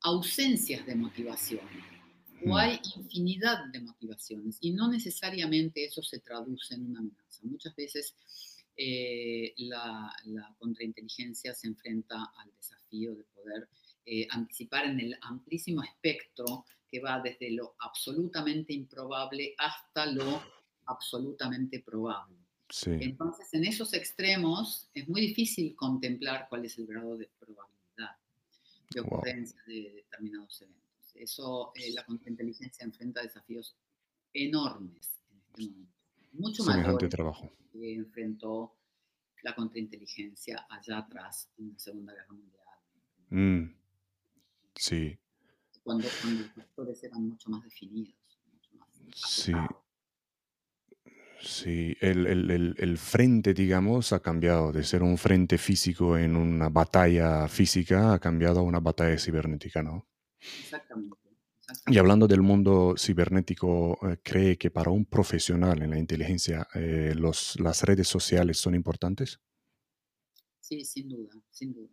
[0.00, 1.66] ausencias de motivación
[2.44, 2.56] o mm.
[2.56, 7.40] hay infinidad de motivaciones y no necesariamente eso se traduce en una amenaza.
[7.42, 8.14] Muchas veces
[8.76, 10.14] eh, la,
[10.58, 13.68] contrainteligencia se enfrenta al desafío de poder
[14.06, 20.42] eh, anticipar en el amplísimo espectro que va desde lo absolutamente improbable hasta lo
[20.86, 22.36] absolutamente probable.
[22.86, 28.16] Entonces, en esos extremos es muy difícil contemplar cuál es el grado de probabilidad
[28.90, 31.12] de ocurrencia de determinados eventos.
[31.14, 33.76] Eso, eh, la contrainteligencia enfrenta desafíos
[34.32, 35.92] enormes en este momento.
[36.32, 37.52] Mucho más trabajo.
[37.72, 38.76] que enfrentó
[39.42, 42.64] la contrainteligencia allá atrás en la Segunda Guerra Mundial.
[43.30, 43.74] Mm.
[44.74, 45.18] Sí.
[45.82, 48.14] Cuando, los factores eran mucho más definidos.
[49.14, 49.52] sí.
[51.40, 56.68] Sí, el, el, el, frente, digamos, ha cambiado de ser un frente físico en una
[56.68, 60.08] batalla física, ha cambiado a una batalla cibernética, ¿no?
[60.40, 61.16] Exactamente.
[61.86, 67.12] Y hablando del mundo cibernético, eh, ¿cree que para un profesional en la inteligencia eh,
[67.14, 69.38] los, las redes sociales son importantes?
[70.60, 71.88] Sí, sin duda, sin duda.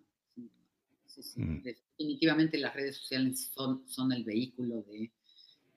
[1.36, 1.62] Mm.
[1.62, 5.12] Definitivamente las redes sociales son, son el vehículo de,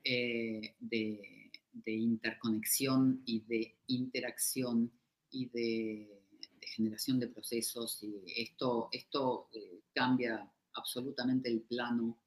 [0.05, 1.48] eh, de,
[1.85, 4.93] de, interconexión y de interacción
[5.31, 6.15] y de,
[6.61, 8.03] generación de procesos.
[8.03, 9.49] Y esto esto
[9.95, 12.19] cambia absolutamente el plano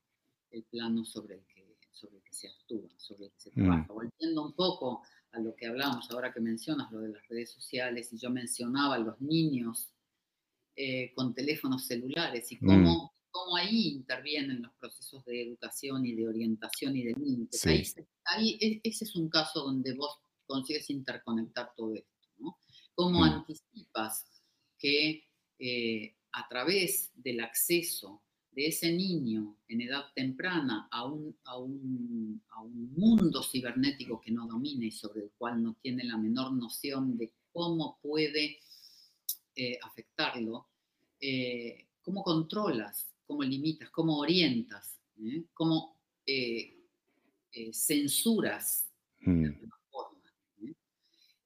[0.51, 3.53] el plano sobre el que, sobre el que se actúa, sobre el que se mm.
[3.53, 3.93] trabaja.
[3.93, 8.11] Volviendo un poco a lo que hablábamos ahora que mencionas, lo de las redes sociales,
[8.13, 9.93] y yo mencionaba a los niños
[10.75, 12.65] eh, con teléfonos celulares y mm.
[12.65, 17.65] cómo, cómo, ahí intervienen los procesos de educación y de orientación y de límites.
[18.25, 22.57] Ahí, e, ese es un caso donde vos consigues interconectar todo esto, ¿no?
[22.93, 23.23] Cómo mm.
[23.23, 24.25] anticipas
[24.77, 25.23] que
[25.59, 28.21] eh, a través del acceso
[28.51, 34.31] de ese niño en edad temprana a un, a un, a un mundo cibernético que
[34.31, 38.59] no domina y sobre el cual no tiene la menor noción de cómo puede
[39.55, 40.67] eh, afectarlo,
[41.19, 45.43] eh, cómo controlas, cómo limitas, cómo orientas, ¿eh?
[45.53, 45.97] cómo
[47.71, 48.87] censuras
[49.19, 49.45] de mm.
[49.45, 50.21] alguna forma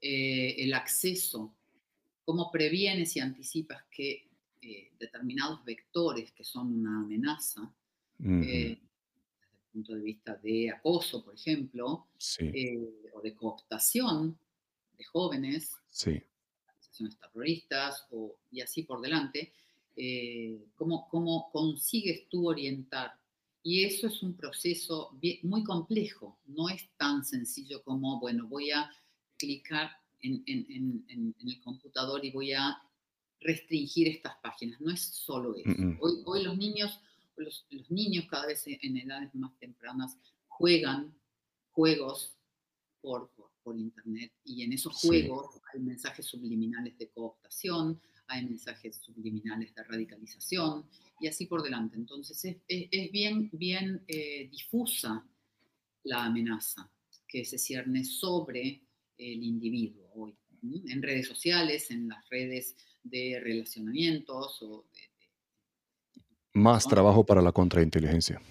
[0.01, 1.53] el acceso,
[2.23, 4.27] cómo previenes y anticipas que
[4.67, 7.71] eh, determinados vectores que son una amenaza,
[8.19, 8.79] eh, desde el
[9.71, 12.07] punto de vista de acoso, por ejemplo,
[12.39, 14.35] eh, o de cooptación
[14.97, 15.71] de jóvenes,
[16.65, 19.53] organizaciones terroristas, o, y así por delante,
[20.75, 23.13] ¿cómo, ¿cómo, consigues tú orientar?
[23.63, 28.91] Y eso es un proceso muy complejo, no es tan sencillo como, bueno, voy a
[29.37, 29.91] clicar
[30.21, 32.77] en, en, en, el computador y voy a
[33.39, 34.79] restringir estas páginas.
[34.81, 35.97] No es solo eso.
[35.99, 36.99] hoy, los niños,
[37.37, 40.17] los, niños cada vez en edades más tempranas
[40.47, 41.13] juegan
[41.71, 42.35] juegos
[43.01, 43.29] por,
[43.63, 49.83] por, internet y en esos juegos hay mensajes subliminales de cooptación, hay mensajes subliminales de
[49.83, 50.85] radicalización
[51.19, 51.95] y así por delante.
[51.95, 55.25] Entonces es, bien, bien eh, difusa
[56.03, 56.89] la amenaza
[57.27, 58.81] que se cierne sobre
[59.17, 65.15] el individuo hoy, en redes sociales, en las redes de relacionamientos o de,
[66.55, 68.41] más trabajo para la contrainteligencia.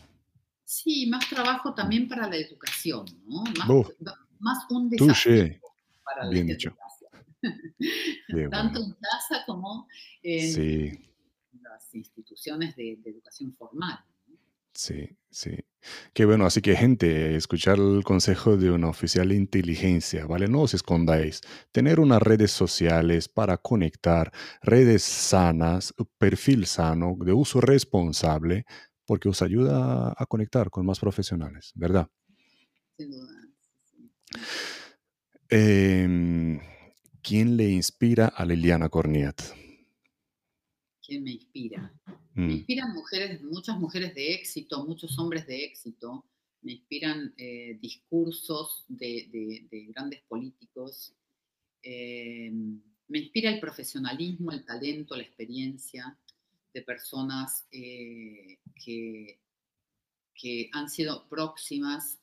[0.64, 3.44] Sí, más trabajo también para la educación, ¿no?
[4.38, 5.60] Más, un desafío
[6.04, 6.56] para Bien la
[8.50, 9.88] Tanto en casa como
[10.22, 11.04] en
[11.62, 13.98] las instituciones de, de educación formal.
[14.74, 15.56] Sí, sí.
[16.12, 20.48] Qué bueno, así que gente, escuchar el consejo de un oficial de inteligencia, ¿vale?
[20.48, 21.42] No os escondáis.
[21.70, 24.32] Tener unas redes sociales para conectar,
[24.62, 28.64] redes sanas, perfil sano, de uso responsable,
[29.06, 32.08] porque os ayuda a conectar con más profesionales, ¿verdad?
[32.96, 33.32] Sin duda.
[35.50, 36.58] Em,
[37.26, 39.40] ¿Quién le inspira a Liliana Corniat?
[41.00, 41.90] ¿Quién me inspira?
[42.34, 42.50] Me mm.
[42.50, 46.26] inspiran mujeres, muchas mujeres de éxito, muchos hombres de éxito,
[46.60, 51.14] me inspiran eh, discursos de, grandes políticos,
[51.82, 52.52] eh,
[53.08, 56.18] me inspira el profesionalismo, el talento, la experiencia
[56.74, 59.40] de personas eh, que,
[60.34, 62.18] que han sido próximas,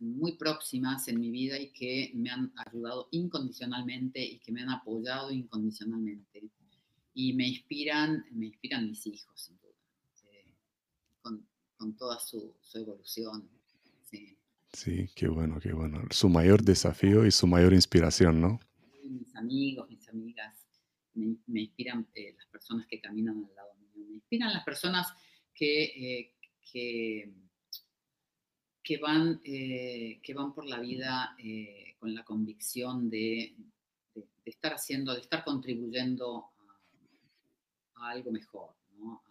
[0.00, 4.70] muy próximas en mi vida y que me han ayudado incondicionalmente y que me han
[4.70, 6.50] apoyado incondicionalmente
[7.14, 9.74] y me inspiran, me inspiran mis hijos, sin duda,
[11.22, 11.46] con,
[11.76, 13.48] con, toda su, su evolución.
[14.02, 14.36] Sí.
[14.72, 16.02] sí, qué bueno, qué bueno.
[16.10, 18.60] Su mayor desafío y su mayor inspiración, ¿no?
[19.04, 20.44] Mis amigos, mis amigos
[21.14, 22.06] me, inspiran
[22.36, 25.08] las personas que caminan al lado mío, me inspiran las personas
[25.54, 26.34] que,
[26.72, 27.32] que,
[28.98, 31.36] van, que van por la vida
[31.98, 33.54] con la convicción de,
[34.44, 36.46] estar haciendo, de estar contribuyendo
[37.96, 39.22] a, algo mejor, ¿no?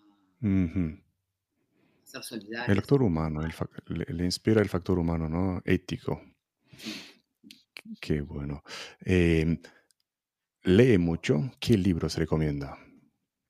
[2.10, 2.74] ser solidario.
[2.74, 3.41] El factor humano,
[3.88, 5.62] le, inspira el factor humano, ¿no?
[5.64, 6.22] Ético.
[8.01, 8.64] Qué bueno.
[9.01, 9.60] Em,
[10.64, 11.51] ¿Lee mucho?
[11.60, 12.78] ¿Qué libros recomienda?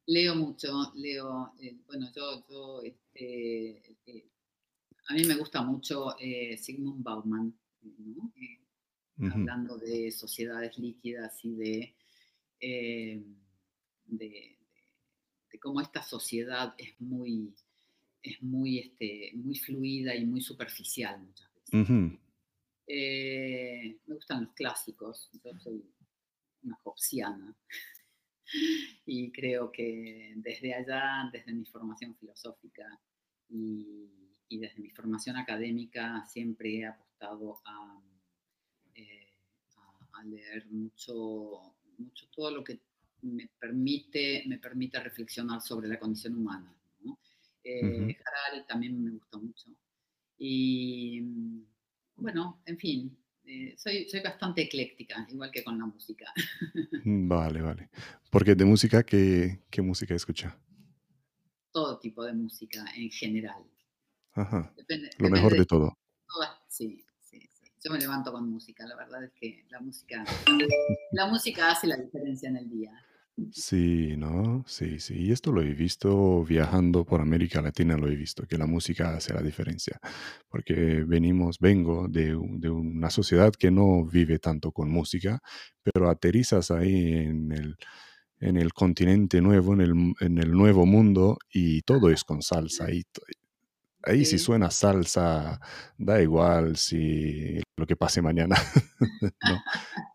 [0.07, 4.29] Leo mucho, leo, eh, bueno, yo, este, eh,
[5.09, 8.31] a mí me gusta mucho eh, Sigmund Bauman, ¿no?
[9.33, 11.95] hablando de sociedades líquidas y de,
[14.05, 14.57] de,
[15.59, 17.53] cómo esta sociedad es muy,
[18.21, 22.19] es muy, este, muy fluida y muy superficial muchas veces.
[22.87, 25.83] Eh, me gustan los clásicos, yo soy
[26.63, 27.55] una hobbesiana
[29.05, 32.87] y creo que desde allá, desde mi formación filosófica
[33.49, 34.18] y,
[34.57, 38.01] desde mi formación académica, siempre he apostado a,
[38.95, 39.27] eh,
[40.25, 42.79] leer mucho, mucho todo lo que
[43.21, 46.73] me permite, me permite reflexionar sobre la condición humana.
[47.63, 49.69] Eh, Harari también me gustó mucho.
[50.37, 51.21] Y
[52.15, 56.33] bueno, en fin, eh, soy, soy bastante ecléctica, igual que con la música.
[57.05, 57.89] Mm, vale, vale.
[58.29, 60.57] Porque de música, ¿qué, qué música escucha?
[61.71, 63.63] Todo tipo de música en general.
[64.39, 64.73] Ajá.
[65.17, 65.97] Lo mejor de, todo.
[66.67, 67.65] sí, sí, sí.
[67.83, 70.23] Yo me levanto con música, la verdad es que la música,
[71.11, 72.91] la música hace la diferencia en el día.
[73.51, 74.63] Sí, ¿no?
[74.67, 75.15] Sí, sí.
[75.15, 79.15] Y esto lo he visto viajando por América Latina, lo he visto, que la música
[79.15, 79.99] hace la diferencia.
[80.49, 85.39] Porque venimos, vengo de, una sociedad que no vive tanto con música,
[85.83, 87.77] pero aterrizas ahí en el,
[88.39, 92.87] en el continente nuevo, en el, en el nuevo mundo, y todo es con salsa.
[94.03, 95.59] Ahí, ahí si suena salsa,
[95.97, 98.55] da igual si lo que pase mañana.
[99.21, 99.63] no,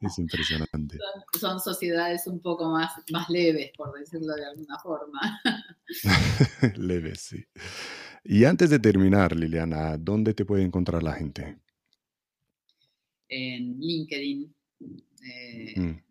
[0.00, 0.98] es impresionante.
[1.38, 5.40] Son, sociedades un poco más, más leves, por decirlo de alguna forma.
[6.76, 7.44] leves, sí.
[8.22, 11.58] Y antes de terminar, Liliana, ¿dónde te puede encontrar la gente?
[13.28, 16.02] En LinkedIn, eh, mm.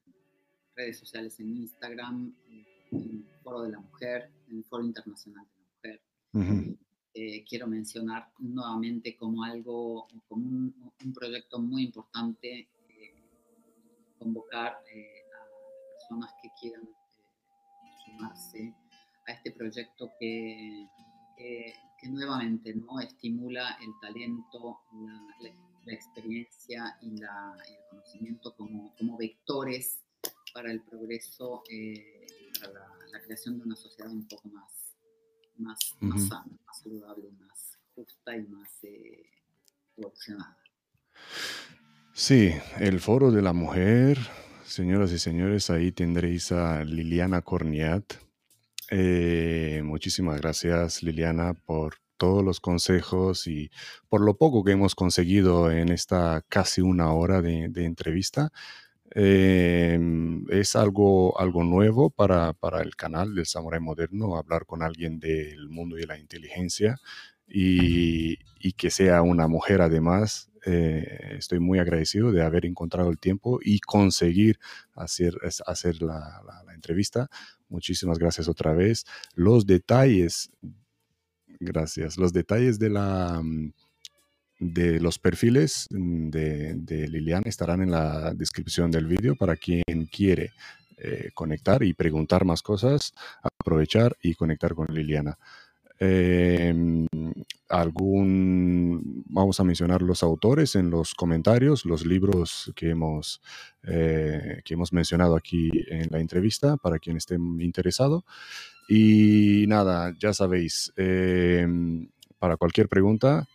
[0.76, 5.60] redes sociales en Instagram, en el Foro de la Mujer, en el Foro Internacional de
[5.60, 6.00] la
[6.34, 6.78] Mujer.
[7.16, 13.14] Eh, quiero mencionar nuevamente como algo, como un, proyecto muy importante, eh,
[14.18, 16.90] convocar eh, a personas que quieran
[18.04, 18.74] sumarse
[19.28, 20.88] a este proyecto que,
[21.38, 23.00] que, nuevamente ¿no?
[23.00, 24.80] estimula el talento,
[25.40, 30.02] la, experiencia y, la, el conocimiento como, como, vectores
[30.52, 31.62] para el progreso,
[32.60, 34.83] para la creación de una sociedad un poco más
[35.58, 35.80] más,
[36.28, 39.24] sana, más saludable, más justa y más eh,
[39.98, 40.58] evolucionada.
[42.14, 44.18] Sí, el foro de la mujer,
[44.66, 48.14] señoras y señores, ahí tendréis a Liliana Corniat.
[48.92, 53.72] Eh, muchísimas gracias, Liliana, por todos los consejos y
[54.08, 58.52] por lo poco que hemos conseguido en esta casi una hora de entrevista.
[59.16, 65.20] Em, es algo, algo nuevo para, para, el canal del Samurai Moderno, hablar con alguien
[65.20, 67.00] del mundo de la inteligencia
[67.48, 70.50] y, y que sea una mujer además.
[70.66, 74.58] Eh, estoy muy agradecido de haber encontrado el tiempo y conseguir
[74.96, 75.36] hacer,
[75.68, 77.30] hacer la, la entrevista.
[77.70, 79.06] Muchísimas gracias otra vez.
[79.36, 80.50] Los detalles,
[81.60, 83.74] gracias, los detalles de la mm,
[84.64, 90.52] de los perfiles mm, de, Liliana estarán en la descripción del vídeo para quien quiere
[90.98, 95.38] eh, conectar y preguntar más cosas, aprovechar y conectar con Liliana.
[96.00, 97.08] Em,
[97.70, 103.42] algún, vamos a mencionar los autores en los comentarios, los libros que hemos,
[103.84, 108.26] eh, que hemos mencionado aquí en la entrevista para quien esté interesado.
[108.90, 112.10] Y nada, ya sabéis, em,
[112.40, 113.48] para cualquier pregunta,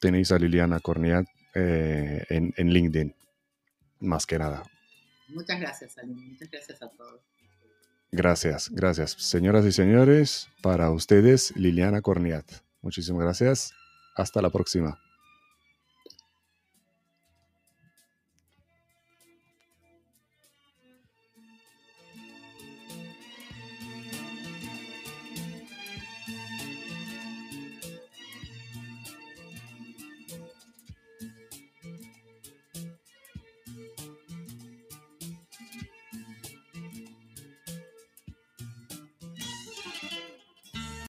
[0.00, 3.14] tenéis a Liliana Corniat eh, en, en, LinkedIn,
[4.00, 4.62] más que nada.
[5.28, 6.20] Muchas gracias, Aline.
[6.30, 7.20] Muchas gracias a todos.
[8.12, 9.12] Gracias, gracias.
[9.12, 12.44] Señoras y señores, para ustedes, Liliana Corniat.
[12.82, 13.72] Muchísimas gracias.
[14.16, 14.98] Hasta la próxima.